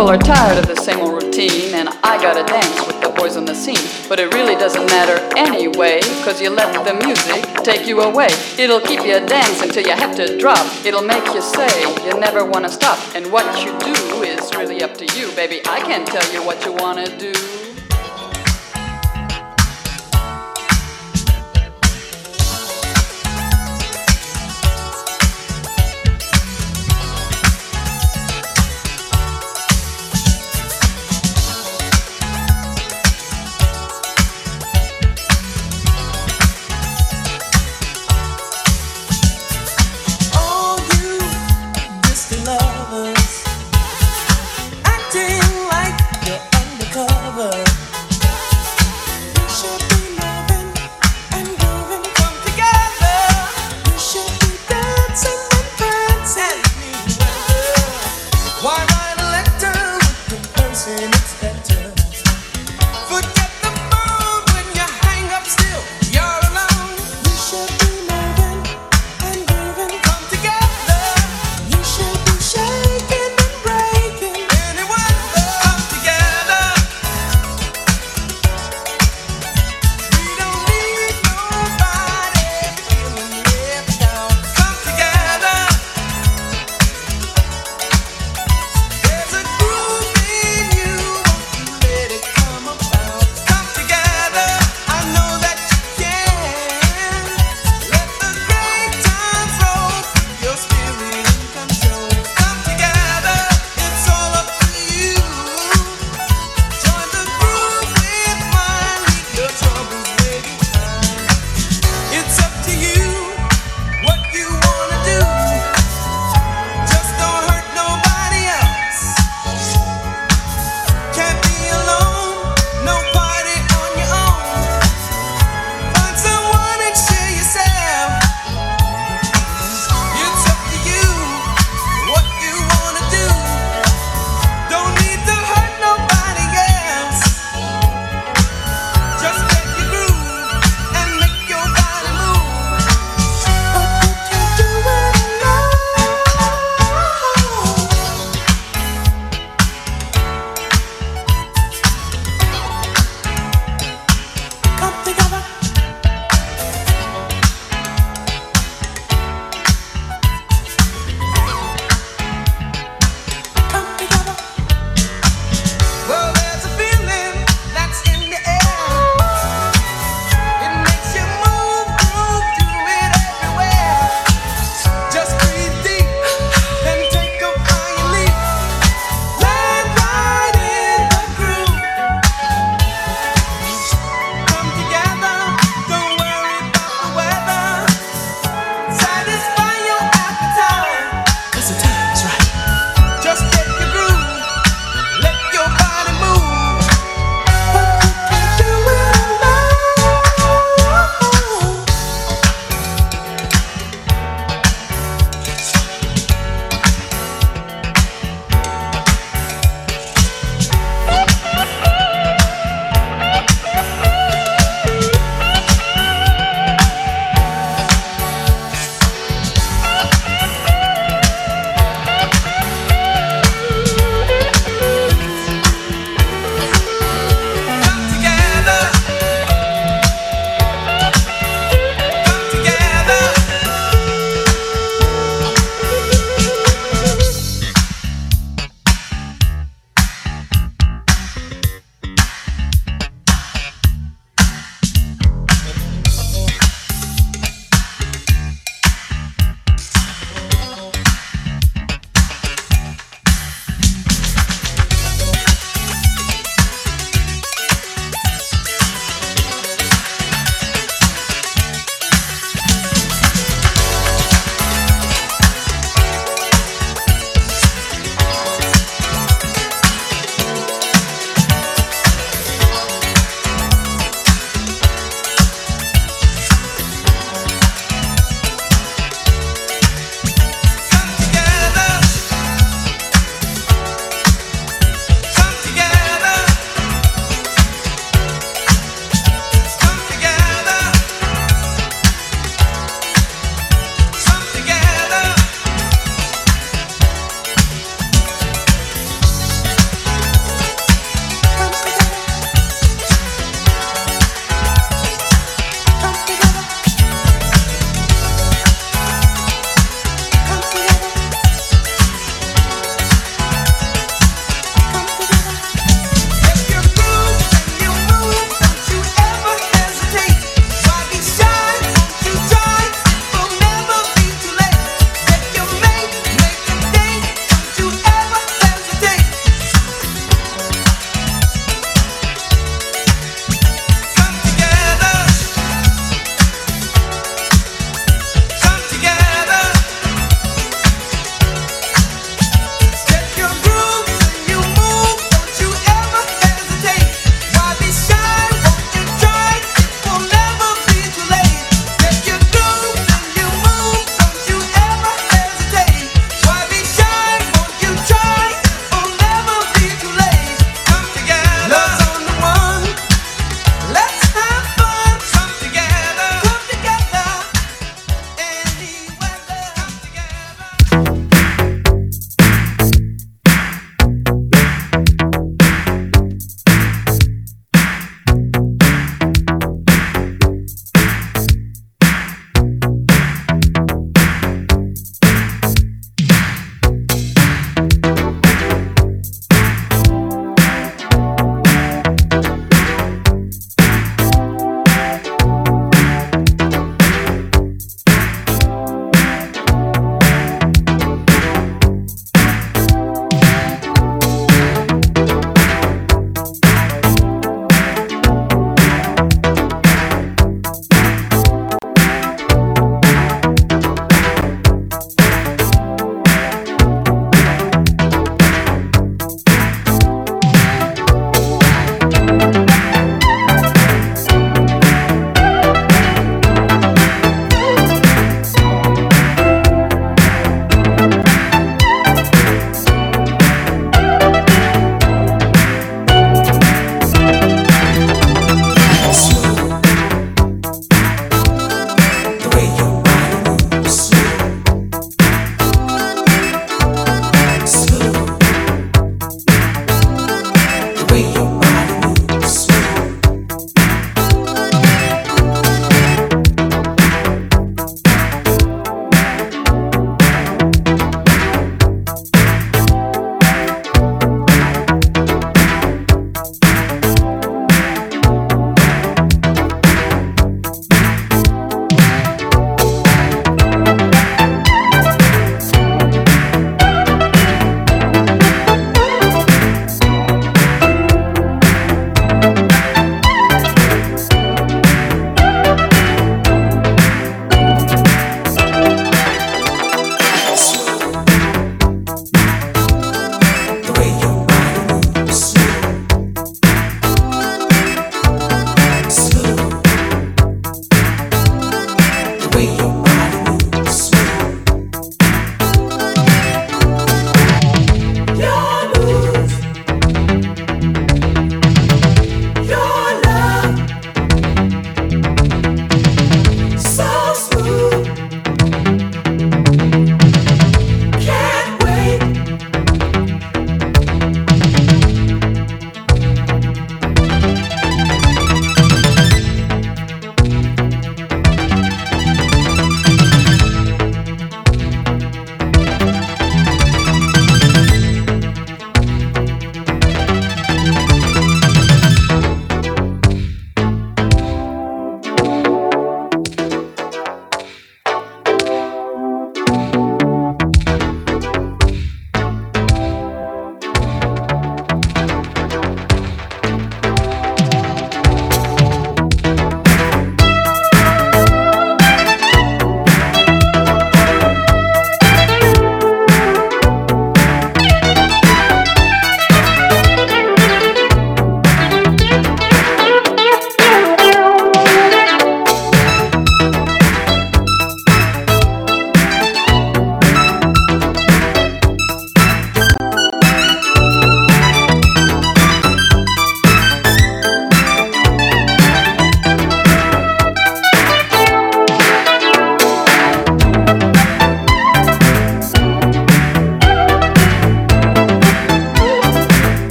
people 0.00 0.14
are 0.14 0.16
tired 0.16 0.56
of 0.56 0.66
the 0.66 0.80
same 0.80 0.98
old 1.00 1.22
routine, 1.22 1.74
and 1.74 1.86
I 2.02 2.16
gotta 2.22 2.42
dance 2.50 2.86
with 2.86 3.02
the 3.02 3.10
boys 3.10 3.36
on 3.36 3.44
the 3.44 3.54
scene. 3.54 3.84
But 4.08 4.18
it 4.18 4.32
really 4.32 4.54
doesn't 4.54 4.86
matter 4.86 5.20
anyway, 5.36 6.00
cause 6.24 6.40
you 6.40 6.48
let 6.48 6.72
the 6.72 6.94
music 7.04 7.44
take 7.62 7.86
you 7.86 8.00
away. 8.00 8.28
It'll 8.56 8.80
keep 8.80 9.00
you 9.00 9.20
dancing 9.26 9.68
till 9.68 9.84
you 9.86 9.92
have 9.92 10.16
to 10.16 10.38
drop. 10.38 10.64
It'll 10.86 11.02
make 11.02 11.26
you 11.34 11.42
say 11.42 11.68
you 12.06 12.18
never 12.18 12.46
wanna 12.46 12.70
stop. 12.70 12.98
And 13.14 13.30
what 13.30 13.44
you 13.62 13.78
do 13.80 14.22
is 14.22 14.40
really 14.56 14.82
up 14.82 14.96
to 14.96 15.04
you, 15.18 15.30
baby. 15.36 15.60
I 15.66 15.80
can't 15.80 16.06
tell 16.06 16.32
you 16.32 16.42
what 16.46 16.64
you 16.64 16.72
wanna 16.72 17.04
do. 17.18 17.49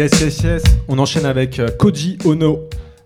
Yes, 0.00 0.18
yes, 0.22 0.40
yes. 0.44 0.62
On 0.88 0.98
enchaîne 0.98 1.26
avec 1.26 1.58
euh, 1.58 1.68
Koji 1.78 2.16
Ono, 2.24 2.60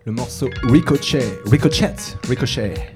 le 0.05 0.13
morceau 0.13 0.49
Ricochet. 0.63 1.25
Ricochet. 1.45 1.93
Ricochet. 2.29 2.94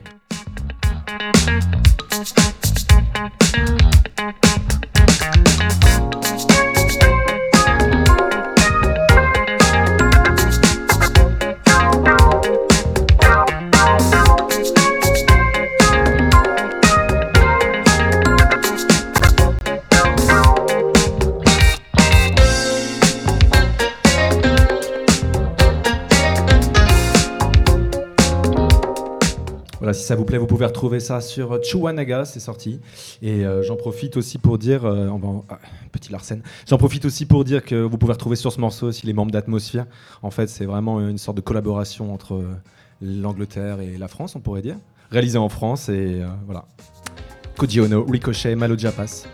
Ça 30.09 30.15
vous 30.15 30.25
plaît, 30.25 30.39
vous 30.39 30.47
pouvez 30.47 30.65
retrouver 30.65 30.99
ça 30.99 31.21
sur 31.21 31.51
euh, 31.51 31.59
Chuanaga, 31.61 32.25
c'est 32.25 32.39
sorti. 32.39 32.79
Et 33.21 33.45
euh, 33.45 33.61
j'en 33.61 33.75
profite 33.75 34.17
aussi 34.17 34.39
pour 34.39 34.57
dire, 34.57 34.83
euh, 34.83 35.07
en- 35.07 35.45
ah, 35.49 35.59
petit 35.91 36.11
Larsen, 36.11 36.41
j'en 36.67 36.79
profite 36.79 37.05
aussi 37.05 37.27
pour 37.27 37.43
dire 37.43 37.63
que 37.63 37.75
vous 37.75 37.99
pouvez 37.99 38.13
retrouver 38.13 38.35
sur 38.35 38.51
ce 38.51 38.59
morceau 38.59 38.87
aussi 38.87 39.05
les 39.05 39.13
membres 39.13 39.29
d'Atmosphere. 39.31 39.85
En 40.23 40.31
fait, 40.31 40.47
c'est 40.49 40.65
vraiment 40.65 40.99
une 40.99 41.19
sorte 41.19 41.37
de 41.37 41.41
collaboration 41.41 42.11
entre 42.11 42.41
l'Angleterre 43.03 43.81
et 43.81 43.99
la 43.99 44.07
France, 44.07 44.35
on 44.35 44.39
pourrait 44.39 44.63
dire, 44.63 44.77
réalisé 45.11 45.37
en 45.37 45.47
France 45.49 45.89
et 45.89 46.23
voilà. 46.47 46.65
Koji 47.55 47.79
Ono, 47.81 48.03
Ricochet, 48.03 48.55
Malo 48.55 48.75
Japas. 48.75 49.27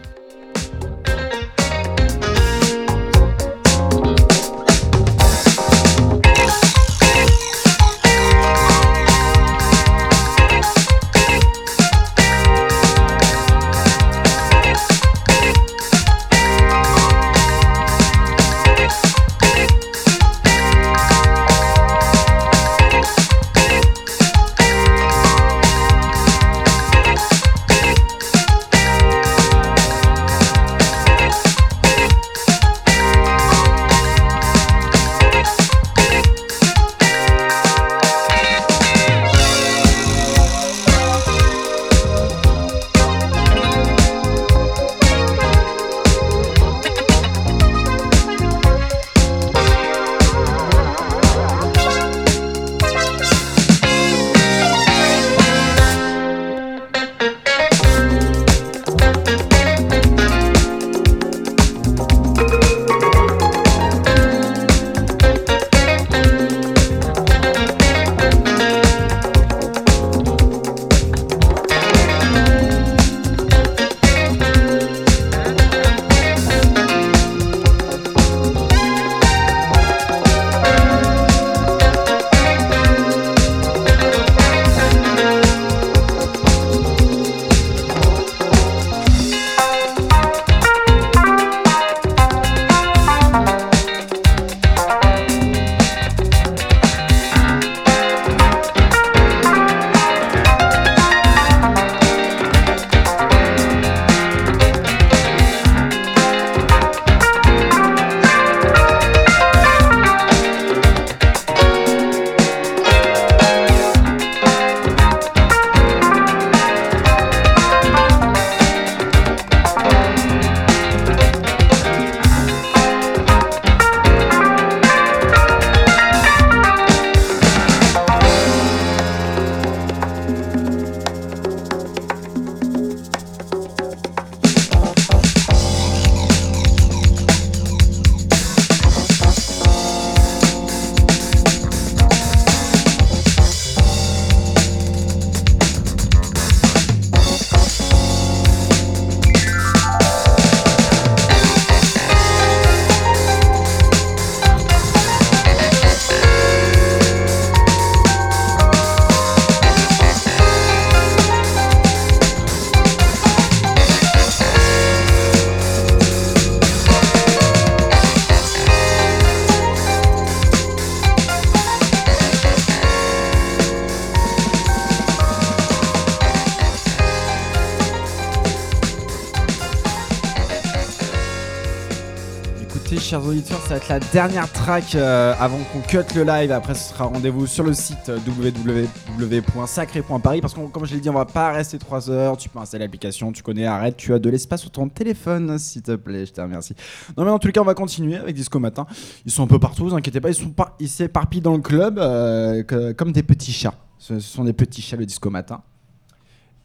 La 183.90 184.00
dernière 184.00 184.52
track 184.52 184.96
euh, 184.96 185.34
avant 185.40 185.60
qu'on 185.72 185.82
cut 185.82 186.16
le 186.16 186.24
live. 186.24 186.52
Après, 186.52 186.74
ce 186.74 186.90
sera 186.90 187.06
rendez-vous 187.06 187.46
sur 187.46 187.64
le 187.64 187.74
site 187.74 188.10
euh, 188.10 188.18
www.sacré.paris. 188.28 190.42
Parce 190.42 190.54
que, 190.54 190.60
comme 190.68 190.86
je 190.86 190.94
l'ai 190.94 191.02
dit, 191.02 191.10
on 191.10 191.14
va 191.14 191.26
pas 191.26 191.52
rester 191.52 191.78
3 191.78 192.10
heures. 192.10 192.38
Tu 192.38 192.50
peux 192.50 192.60
installer 192.60 192.86
l'application, 192.86 193.32
tu 193.32 193.44
connais, 193.44 193.66
arrête. 193.66 193.98
Tu 193.98 194.14
as 194.14 194.20
de 194.20 194.30
l'espace 194.30 194.62
sur 194.62 194.72
ton 194.72 194.90
téléphone, 194.90 195.58
s'il 195.60 195.82
te 195.82 195.96
plaît. 195.96 196.26
Je 196.26 196.34
te 196.34 196.42
remercie. 196.42 196.76
Non, 197.18 197.26
mais 197.26 197.32
en 197.32 197.40
tout 197.40 197.52
cas, 197.52 197.62
on 197.62 197.66
va 197.66 197.74
continuer 197.74 198.16
avec 198.16 198.36
Disco 198.36 198.60
Matin. 198.60 198.86
Ils 199.26 199.32
sont 199.32 199.44
un 199.44 199.48
peu 199.48 199.60
partout, 199.60 199.90
vous 199.90 199.96
inquiétez 199.96 200.22
pas. 200.22 200.30
Ils 200.30 200.36
sont 200.36 200.50
pas, 200.50 200.76
ils 200.80 200.90
s'éparpillent 200.90 201.42
dans 201.42 201.56
le 201.56 201.62
club 201.62 202.00
euh, 202.00 202.94
comme 202.94 203.12
des 203.12 203.24
petits 203.24 203.54
chats. 203.54 203.76
Ce 203.98 204.20
sont 204.20 204.44
des 204.44 204.54
petits 204.54 204.82
chats, 204.82 204.98
le 204.98 205.06
Disco 205.06 205.30
Matin. 205.30 205.62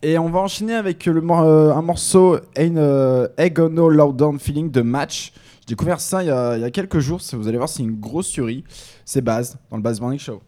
Et 0.02 0.18
on 0.18 0.31
va 0.31 0.40
enchaîner 0.40 0.74
avec 0.74 1.06
euh, 1.06 1.72
un 1.74 1.82
morceau 1.82 2.39
Ain't 2.56 2.78
euh, 2.78 3.28
Egg 3.36 3.59
on 3.60 4.39
Feeling 4.39 4.70
de 4.70 4.81
Match. 4.81 5.32
J'ai 5.60 5.74
découvert 5.74 6.01
ça 6.01 6.22
il 6.22 6.28
y, 6.28 6.31
a, 6.31 6.56
il 6.56 6.62
y 6.62 6.64
a 6.64 6.70
quelques 6.70 7.01
jours. 7.01 7.20
Vous 7.35 7.48
allez 7.48 7.59
voir, 7.59 7.68
c'est 7.68 7.82
une 7.82 8.01
grosse 8.01 8.31
tuerie. 8.31 8.64
C'est 9.05 9.20
Baz 9.20 9.59
dans 9.70 9.77
le 9.77 9.82
Baz 9.82 10.01
Morning 10.01 10.18
Show. 10.18 10.40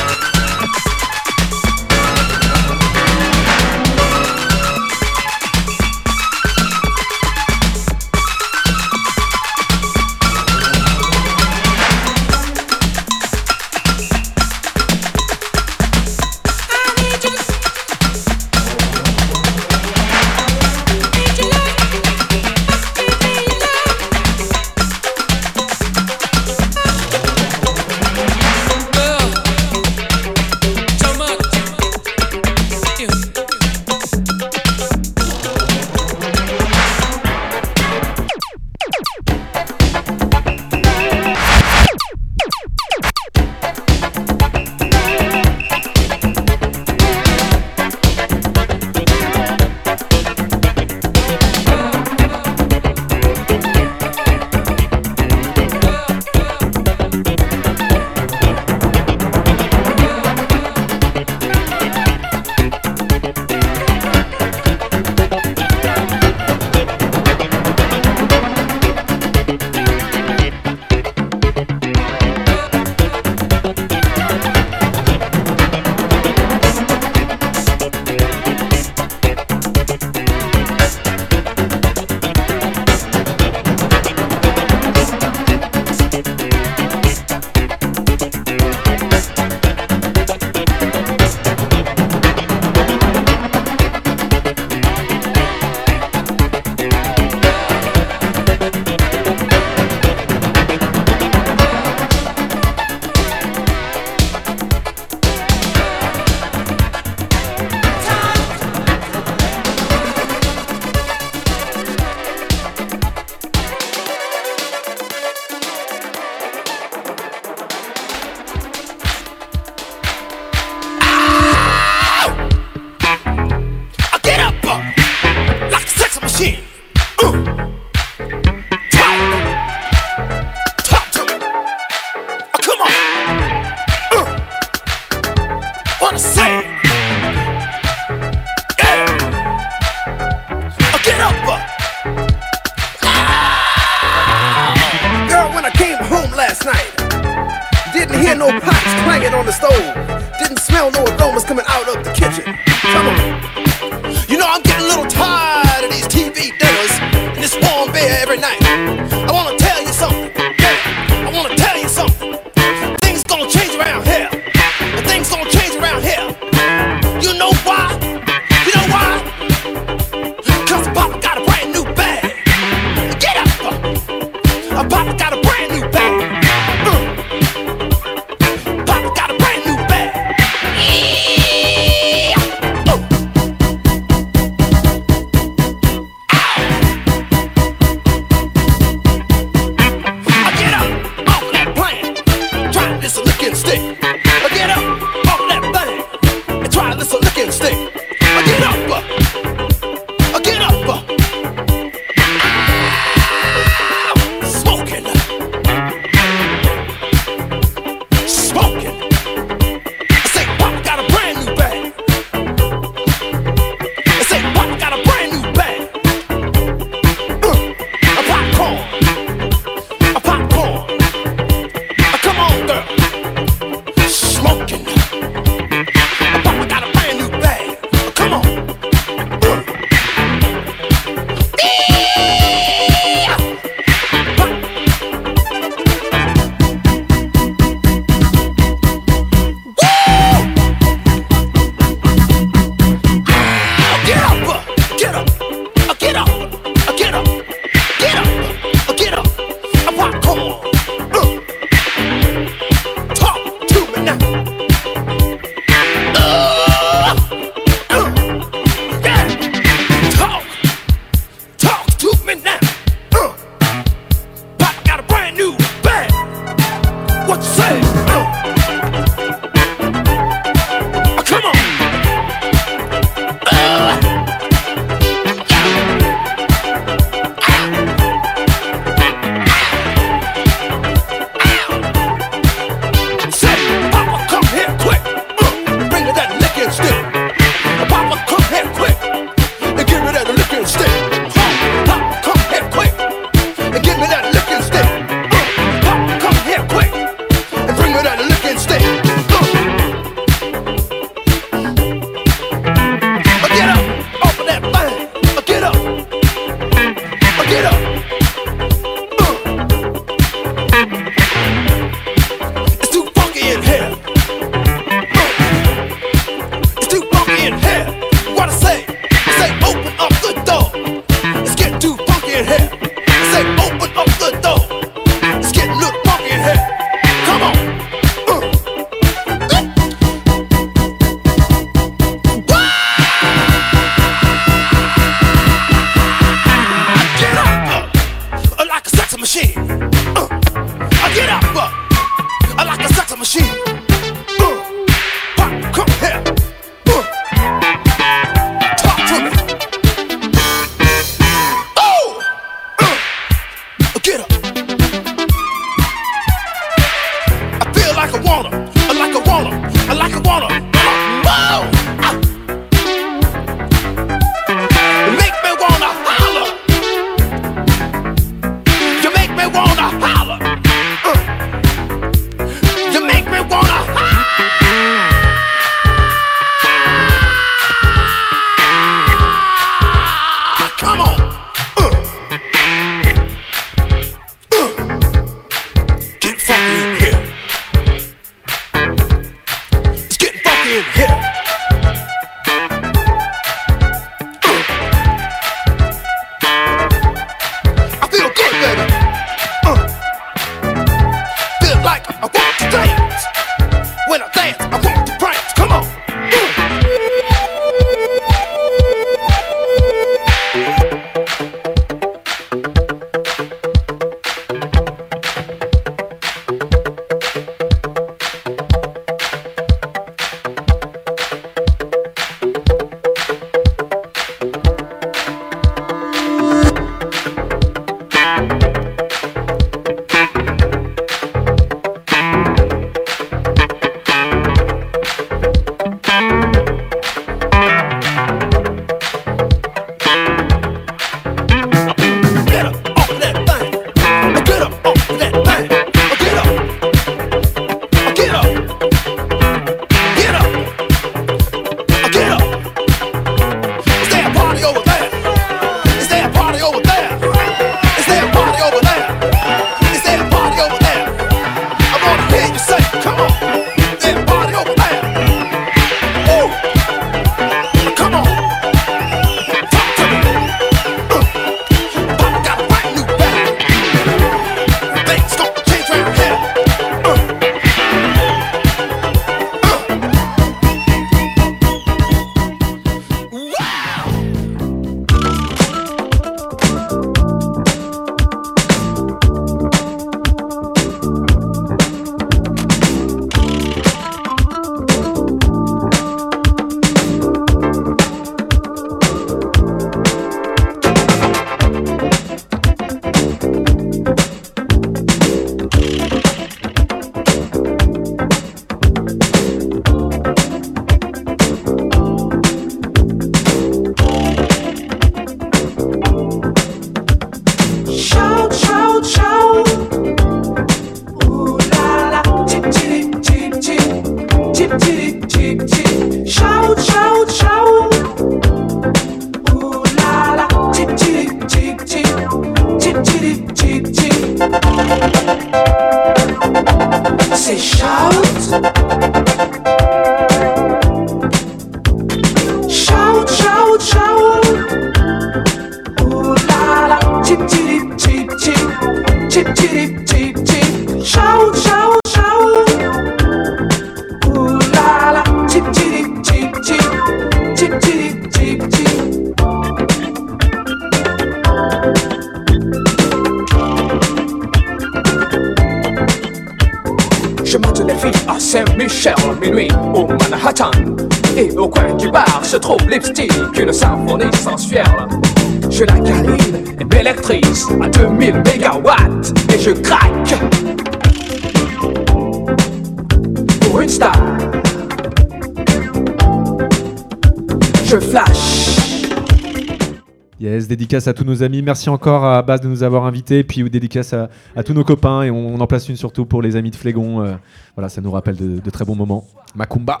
À 590.94 591.14
tous 591.14 591.24
nos 591.24 591.42
amis. 591.42 591.62
Merci 591.62 591.88
encore 591.88 592.24
à 592.24 592.42
Baz 592.42 592.60
de 592.60 592.68
nous 592.68 592.82
avoir 592.82 593.06
invités. 593.06 593.44
Puis 593.44 593.68
dédicace 593.70 594.12
à, 594.12 594.28
à 594.54 594.62
tous 594.62 594.74
nos 594.74 594.84
copains. 594.84 595.22
Et 595.22 595.30
on, 595.30 595.60
en 595.60 595.66
place 595.66 595.88
une 595.88 595.96
surtout 595.96 596.26
pour 596.26 596.42
les 596.42 596.54
amis 596.56 596.70
de 596.70 596.76
Flégon. 596.76 597.22
Euh, 597.22 597.34
voilà, 597.74 597.88
ça 597.88 598.00
nous 598.00 598.10
rappelle 598.10 598.36
de, 598.36 598.60
de 598.60 598.70
très 598.70 598.84
bons 598.84 598.94
moments. 598.94 599.24
Macumba. 599.54 600.00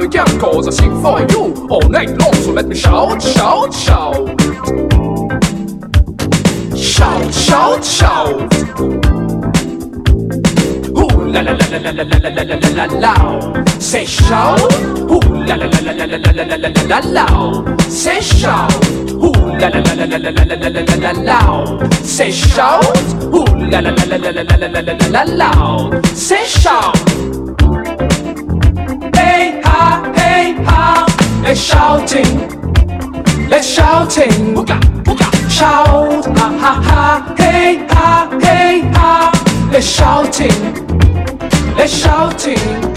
Shout 0.00 0.26
again, 0.26 0.40
cause 0.40 0.66
I 0.66 0.70
sing 0.70 1.02
for 1.02 1.20
you 1.20 1.66
all 1.68 1.88
night 1.88 2.10
long. 2.10 2.34
So 2.34 2.52
let 2.52 2.66
me 2.66 2.74
shout, 2.74 3.22
shout, 3.22 3.74
shout. 3.74 4.40
Shout, 6.76 7.34
shout, 7.34 7.84
shout. 7.84 8.54
Ooh 10.96 11.24
la 11.26 11.40
la 11.40 11.52
la 11.52 11.66
la 11.70 11.78
la 11.78 11.92
la 11.92 12.18
la 12.18 12.30
la 12.30 12.44
la 12.44 12.68
la 12.74 12.86
la. 12.86 13.68
Say 13.78 14.04
shout. 14.04 14.72
Ooh 15.10 15.20
la 15.46 15.56
la 15.56 15.66
la 15.66 15.80
la 15.80 15.92
la 15.92 16.16
la 16.16 16.32
la 16.32 16.56
la 16.56 16.68
la 16.68 16.82
la 16.86 17.00
la. 17.00 17.78
Say 17.88 18.20
shout. 18.20 18.84
Ooh 19.10 19.32
la 19.58 19.68
la 19.68 19.80
la 19.80 19.94
la 19.94 20.06
la 20.06 20.18
la 20.18 20.44
la 20.44 20.68
la 20.68 20.80
la 20.80 20.96
la 20.96 21.12
la. 21.12 21.78
Say 22.02 22.30
shout. 22.30 22.84
Ooh 23.32 23.44
la 23.70 23.80
la 23.80 23.90
la 23.90 24.04
la 24.04 24.16
la 24.16 24.30
la 24.30 24.56
la 24.56 24.68
la 24.68 24.80
la 24.82 25.08
la 25.10 25.22
la. 25.24 26.00
Say 26.14 26.44
shout. 26.46 27.29
Let's 31.50 31.62
shouting, 31.62 32.48
let's 33.48 33.66
shouting, 33.66 34.54
shout, 35.50 36.24
ha 36.38 36.48
ha 36.62 36.72
ha, 36.88 37.34
hey 37.36 37.84
ha, 37.88 38.38
hey 38.40 38.82
ha, 38.94 39.68
let's 39.72 39.84
shouting, 39.84 40.86
let's 41.74 41.92
shouting. 41.92 42.89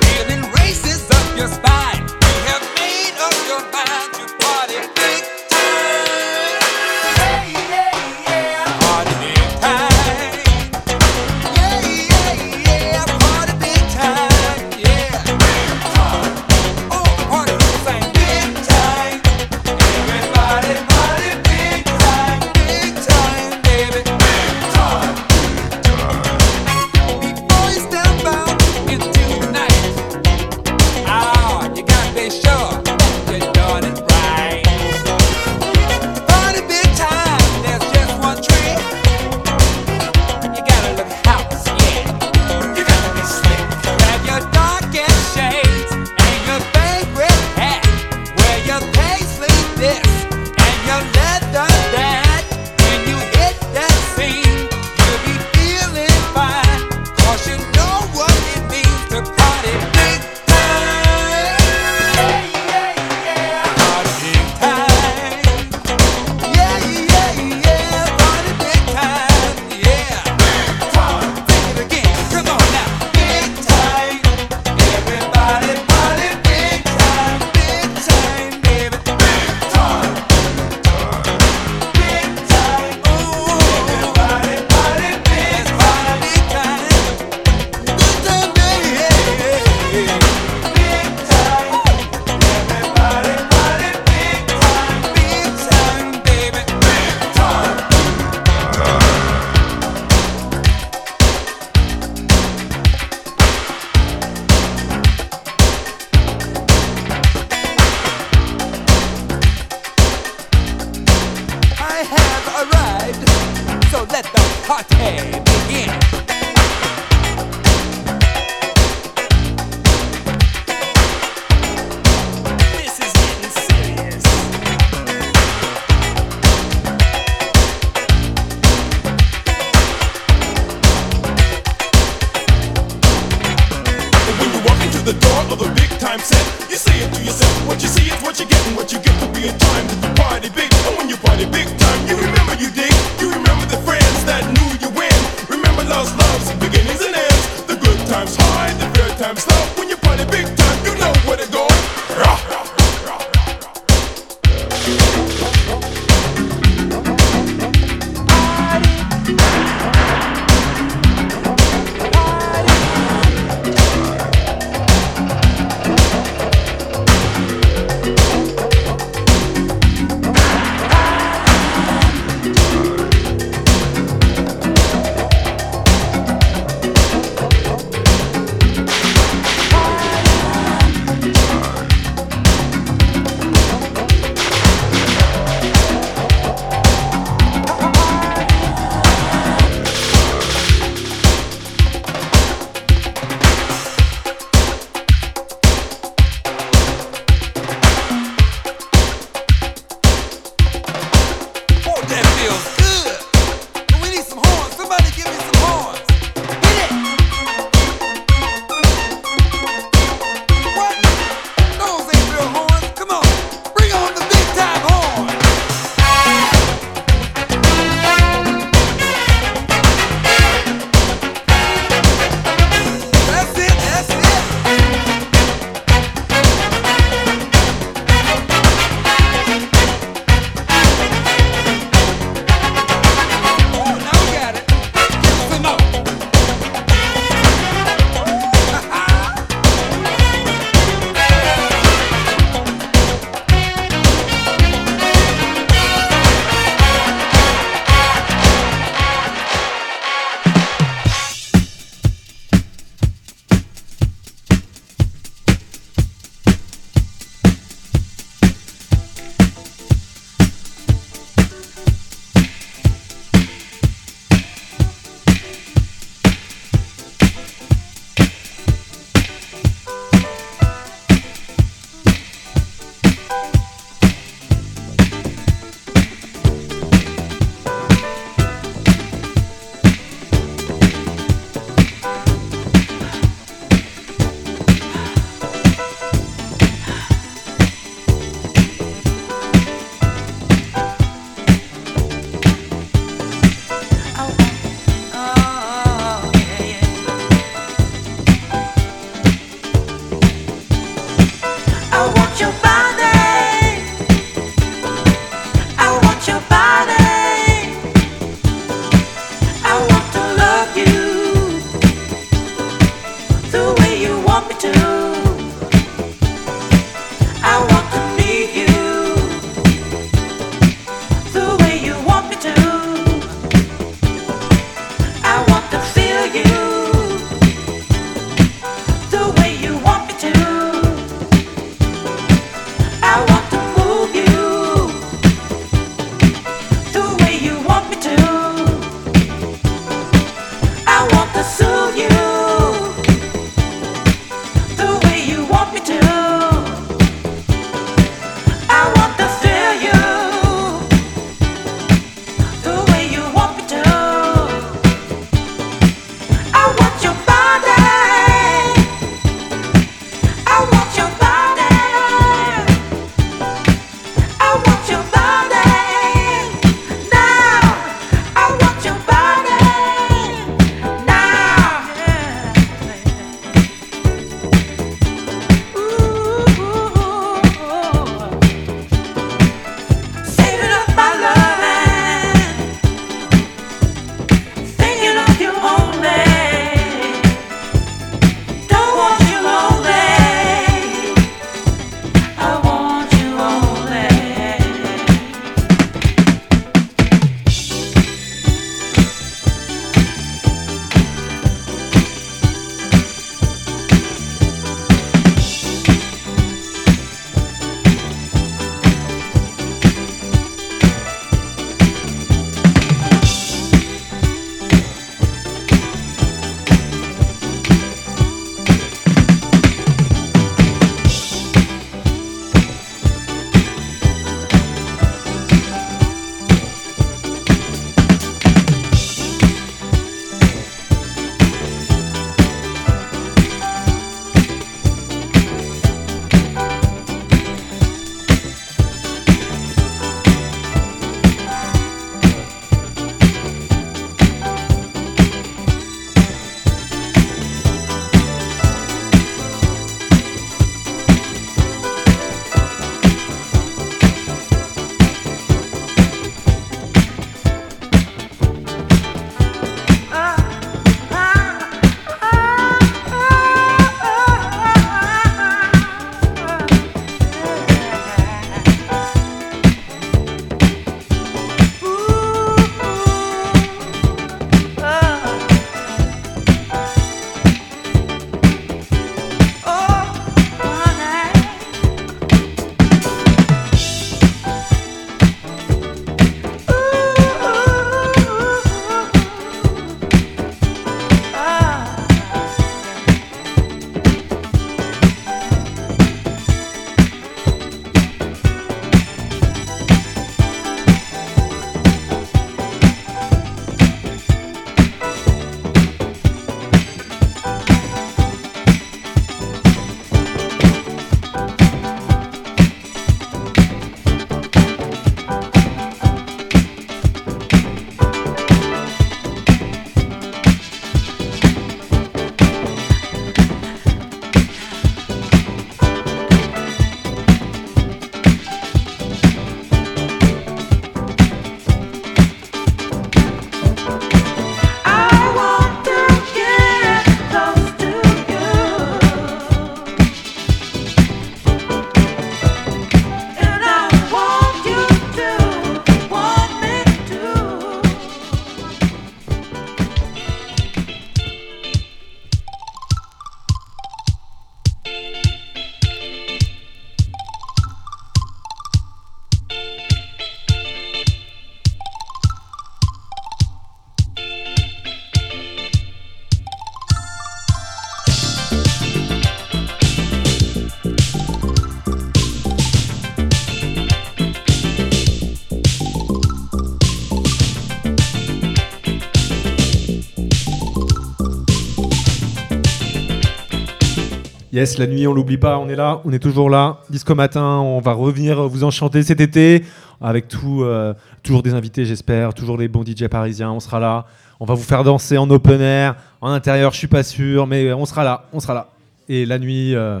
Yes, 584.58 584.76
la 584.76 584.88
nuit, 584.88 585.06
on 585.06 585.14
l'oublie 585.14 585.38
pas, 585.38 585.56
on 585.56 585.68
est 585.68 585.76
là, 585.76 586.00
on 586.04 586.12
est 586.12 586.18
toujours 586.18 586.50
là. 586.50 586.78
Disco 586.90 587.14
matin, 587.14 587.60
on 587.60 587.78
va 587.78 587.92
revenir 587.92 588.48
vous 588.48 588.64
enchanter 588.64 589.04
cet 589.04 589.20
été 589.20 589.64
avec 590.00 590.26
tout, 590.26 590.64
euh, 590.64 590.94
toujours 591.22 591.44
des 591.44 591.54
invités, 591.54 591.84
j'espère, 591.84 592.34
toujours 592.34 592.58
les 592.58 592.66
bons 592.66 592.84
DJ 592.84 593.06
parisiens. 593.06 593.52
On 593.52 593.60
sera 593.60 593.78
là, 593.78 594.06
on 594.40 594.46
va 594.46 594.54
vous 594.54 594.64
faire 594.64 594.82
danser 594.82 595.16
en 595.16 595.30
open 595.30 595.60
air, 595.60 595.94
en 596.20 596.30
intérieur, 596.32 596.72
je 596.72 596.78
suis 596.78 596.88
pas 596.88 597.04
sûr, 597.04 597.46
mais 597.46 597.72
on 597.72 597.86
sera 597.86 598.02
là, 598.02 598.24
on 598.32 598.40
sera 598.40 598.52
là. 598.52 598.70
Et 599.08 599.26
la 599.26 599.38
nuit, 599.38 599.76
euh, 599.76 600.00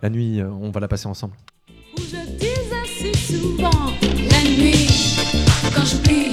la 0.00 0.08
nuit, 0.08 0.40
euh, 0.40 0.48
on 0.58 0.70
va 0.70 0.80
la 0.80 0.88
passer 0.88 1.06
ensemble. 1.06 1.34
Où 1.68 2.00
je 2.00 2.30
disais 2.38 3.12
si 3.12 3.34
souvent 3.34 3.92
la 4.30 4.42
nuit, 4.50 4.88
quand 5.74 5.84
j'oublie 5.84 6.32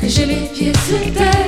que 0.00 0.06
j'ai 0.06 0.26
les 0.26 0.46
pieds 0.54 0.72
sur 0.72 1.12
terre, 1.14 1.41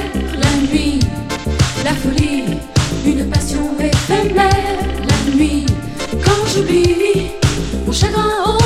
quand 6.55 6.60
j'oublie 6.60 7.31
mon 7.86 7.92
chagrin 7.92 8.63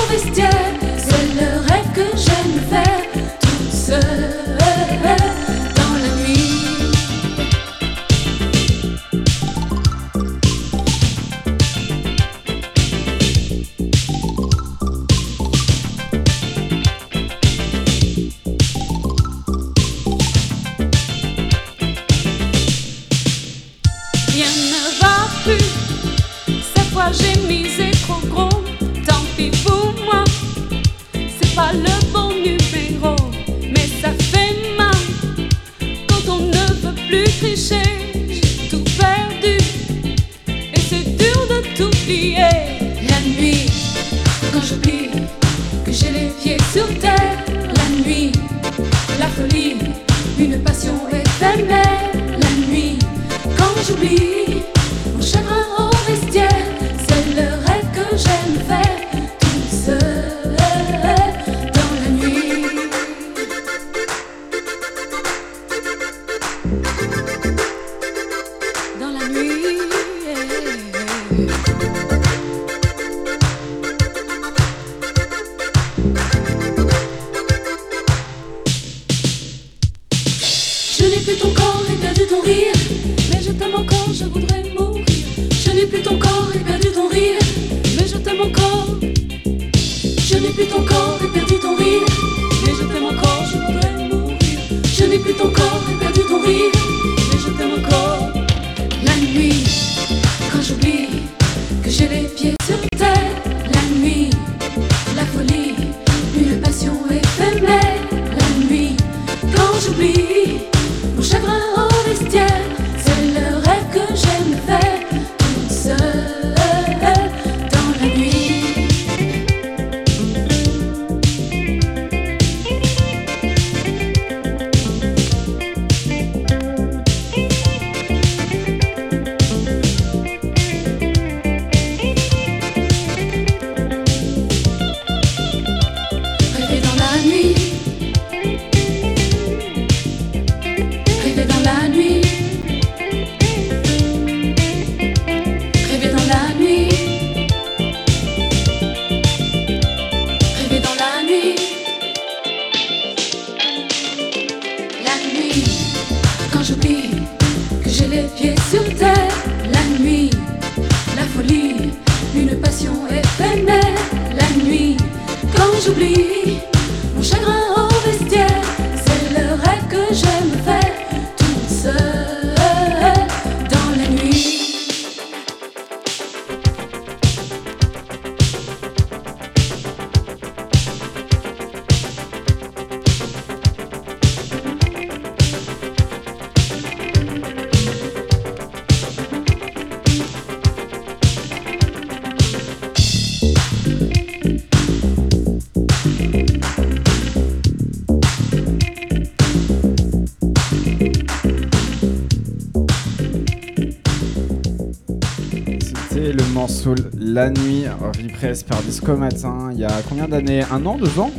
Morceau 206.59 206.97
La 207.17 207.51
Nuit, 207.51 207.85
represse 207.87 208.65
par 208.65 208.83
Disco 208.83 209.17
Matin, 209.17 209.71
il 209.71 209.79
y 209.79 209.85
a 209.85 210.03
combien 210.09 210.27
d'années 210.27 210.65
Un 210.73 210.85
an, 210.87 210.99
deux 210.99 211.21
ans 211.21 211.31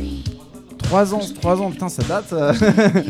Trois 0.78 1.12
ans, 1.12 1.20
trois 1.38 1.60
ans, 1.60 1.70
putain 1.70 1.90
ça 1.90 2.02
date 2.04 2.32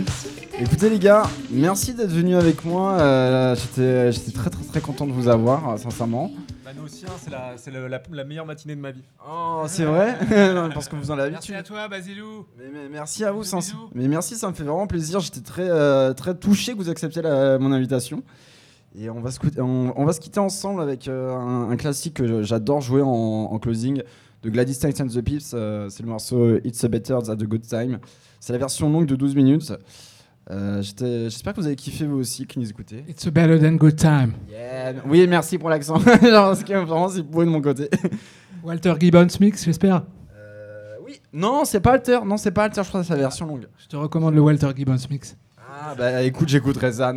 Écoutez 0.60 0.90
les 0.90 0.98
gars, 0.98 1.22
merci 1.52 1.94
d'être 1.94 2.10
venus 2.10 2.34
avec 2.34 2.64
moi, 2.64 2.94
euh, 2.94 3.55
j'étais 3.55 4.32
très 4.32 4.50
très 4.50 4.64
très 4.64 4.80
content 4.80 5.06
de 5.06 5.12
vous 5.12 5.28
avoir, 5.28 5.78
sincèrement. 5.78 6.32
Bah, 6.64 6.72
nous 6.76 6.84
aussi, 6.84 7.05
hein, 7.06 7.12
c'est 7.56 7.70
la, 7.70 8.24
meilleure 8.24 8.44
matinée 8.44 8.74
de 8.74 8.80
ma 8.80 8.90
vie. 8.90 9.05
Oh, 9.24 9.62
c'est 9.68 9.84
vrai 9.84 10.18
Parce 10.74 10.89
que 10.89 10.97
vous 10.97 11.12
en 11.12 11.18
avez 11.18 11.30
Merci 11.30 11.55
à 11.55 11.62
toi, 11.62 11.86
Basilou. 11.86 12.44
Mais, 12.58 12.64
mais 12.72 12.89
merci 12.90 13.24
à 13.24 13.30
vous, 13.30 13.44
sans- 13.44 13.60
mais 13.94 14.08
merci, 14.08 14.34
ça 14.34 14.48
me 14.48 14.52
fait 14.52 14.64
vraiment 14.64 14.89
plaisir. 14.89 15.20
J'étais 15.20 15.42
très, 15.42 15.70
euh, 15.70 16.12
très 16.12 16.34
touché 16.34 16.72
que 16.72 16.78
vous 16.78 16.90
acceptiez 16.90 17.22
la- 17.22 17.58
mon 17.60 17.70
invitation. 17.70 18.24
On 19.14 19.20
va 19.20 19.30
se, 19.30 19.39
cou- 19.39 19.50
on, 19.58 19.92
on 19.97 20.05
va 20.05 20.12
se 20.12 20.20
quitter 20.20 20.40
ensemble 20.40 20.80
avec 20.82 21.08
euh, 21.08 21.34
un, 21.34 21.70
un 21.70 21.76
classique 21.76 22.14
que 22.14 22.42
j'adore 22.42 22.80
jouer 22.80 23.02
en, 23.02 23.08
en 23.08 23.58
closing 23.58 24.02
de 24.42 24.50
Gladys 24.50 24.78
Knight 24.82 25.00
and 25.00 25.06
the 25.08 25.20
Pips. 25.20 25.52
euh, 25.55 25.89
c'est 25.90 26.02
le 26.02 26.08
morceau 26.08 26.56
It's 26.64 26.82
a 26.84 26.89
Better 26.89 27.18
Than 27.24 27.32
a 27.32 27.36
Good 27.36 27.62
Time. 27.66 27.98
C'est 28.39 28.52
la 28.52 28.58
version 28.58 28.89
longue 28.90 29.06
de 29.06 29.16
12 29.16 29.34
minutes. 29.34 29.72
Euh, 30.50 30.82
J'espère 30.82 31.52
que 31.55 31.60
vous 31.60 31.66
avez 31.66 31.76
kiffé 31.76 32.06
vous 32.06 32.16
aussi, 32.18 32.47
qui 32.47 32.58
nous 32.58 32.68
écoutez. 32.68 33.05
It's 33.08 33.26
a 33.26 33.30
better 33.30 33.60
than 33.60 33.76
good 33.76 33.97
time. 33.97 34.32
Yeah. 34.50 34.94
Oui, 35.06 35.26
merci 35.28 35.58
pour 35.58 35.68
l'accent. 35.68 35.98
Vraiment, 35.98 36.55
c'est 37.08 37.22
pour 37.22 37.40
de 37.42 37.47
mon 37.50 37.60
côté. 37.60 37.89
Walter 38.64 38.94
Gibbons 38.98 39.26
mix, 39.40 39.64
j'espère. 39.64 40.02
oui. 41.06 41.20
Non, 41.32 41.64
c'est 41.64 41.80
pas 41.80 41.92
Alter. 41.92 42.20
Non, 42.26 42.36
c'est 42.36 42.50
pas 42.50 42.64
Alter. 42.64 42.82
Je 42.82 42.89
crois 42.89 43.02
que 43.02 43.06
c'est 43.06 43.12
la 43.14 43.20
version 43.20 43.47
longue. 43.47 43.66
Je 43.78 43.86
te 43.86 43.97
recommande 43.97 44.34
le 44.34 44.40
Walter 44.40 44.70
Gibbons 44.76 44.97
mix. 45.10 45.36
Ah 45.82 45.94
bah 45.97 46.22
écoute, 46.24 46.48
j'écouterai 46.48 46.92
ça. 46.92 47.14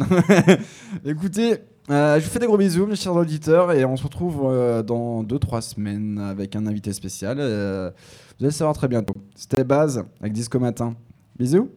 Écoutez, 1.05 1.57
euh, 1.89 2.17
je 2.19 2.25
vous 2.25 2.31
fais 2.31 2.39
des 2.39 2.45
gros 2.45 2.57
bisous, 2.57 2.85
mes 2.85 2.95
chers 2.95 3.15
auditeurs, 3.15 3.71
et 3.73 3.83
on 3.83 3.97
se 3.97 4.03
retrouve 4.03 4.43
euh, 4.45 4.83
dans 4.83 5.23
2-3 5.23 5.61
semaines 5.61 6.17
avec 6.17 6.55
un 6.55 6.65
invité 6.65 6.93
spécial. 6.93 7.37
Euh, 7.39 7.91
vous 8.39 8.45
allez 8.45 8.53
savoir 8.53 8.75
très 8.75 8.87
bientôt. 8.87 9.15
C'était 9.35 9.63
Baz 9.63 10.03
avec 10.21 10.31
Disco 10.31 10.59
Matin. 10.59 10.95
Bisous 11.37 11.69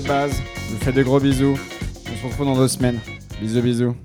c'était. 0.00 0.42
Je 0.68 0.74
vous 0.74 0.80
fais 0.80 0.92
de 0.92 1.02
gros 1.02 1.20
bisous. 1.20 1.56
On 2.12 2.16
se 2.16 2.26
retrouve 2.26 2.46
dans 2.46 2.56
deux 2.56 2.68
semaines. 2.68 2.98
Bisous, 3.40 3.62
bisous. 3.62 3.96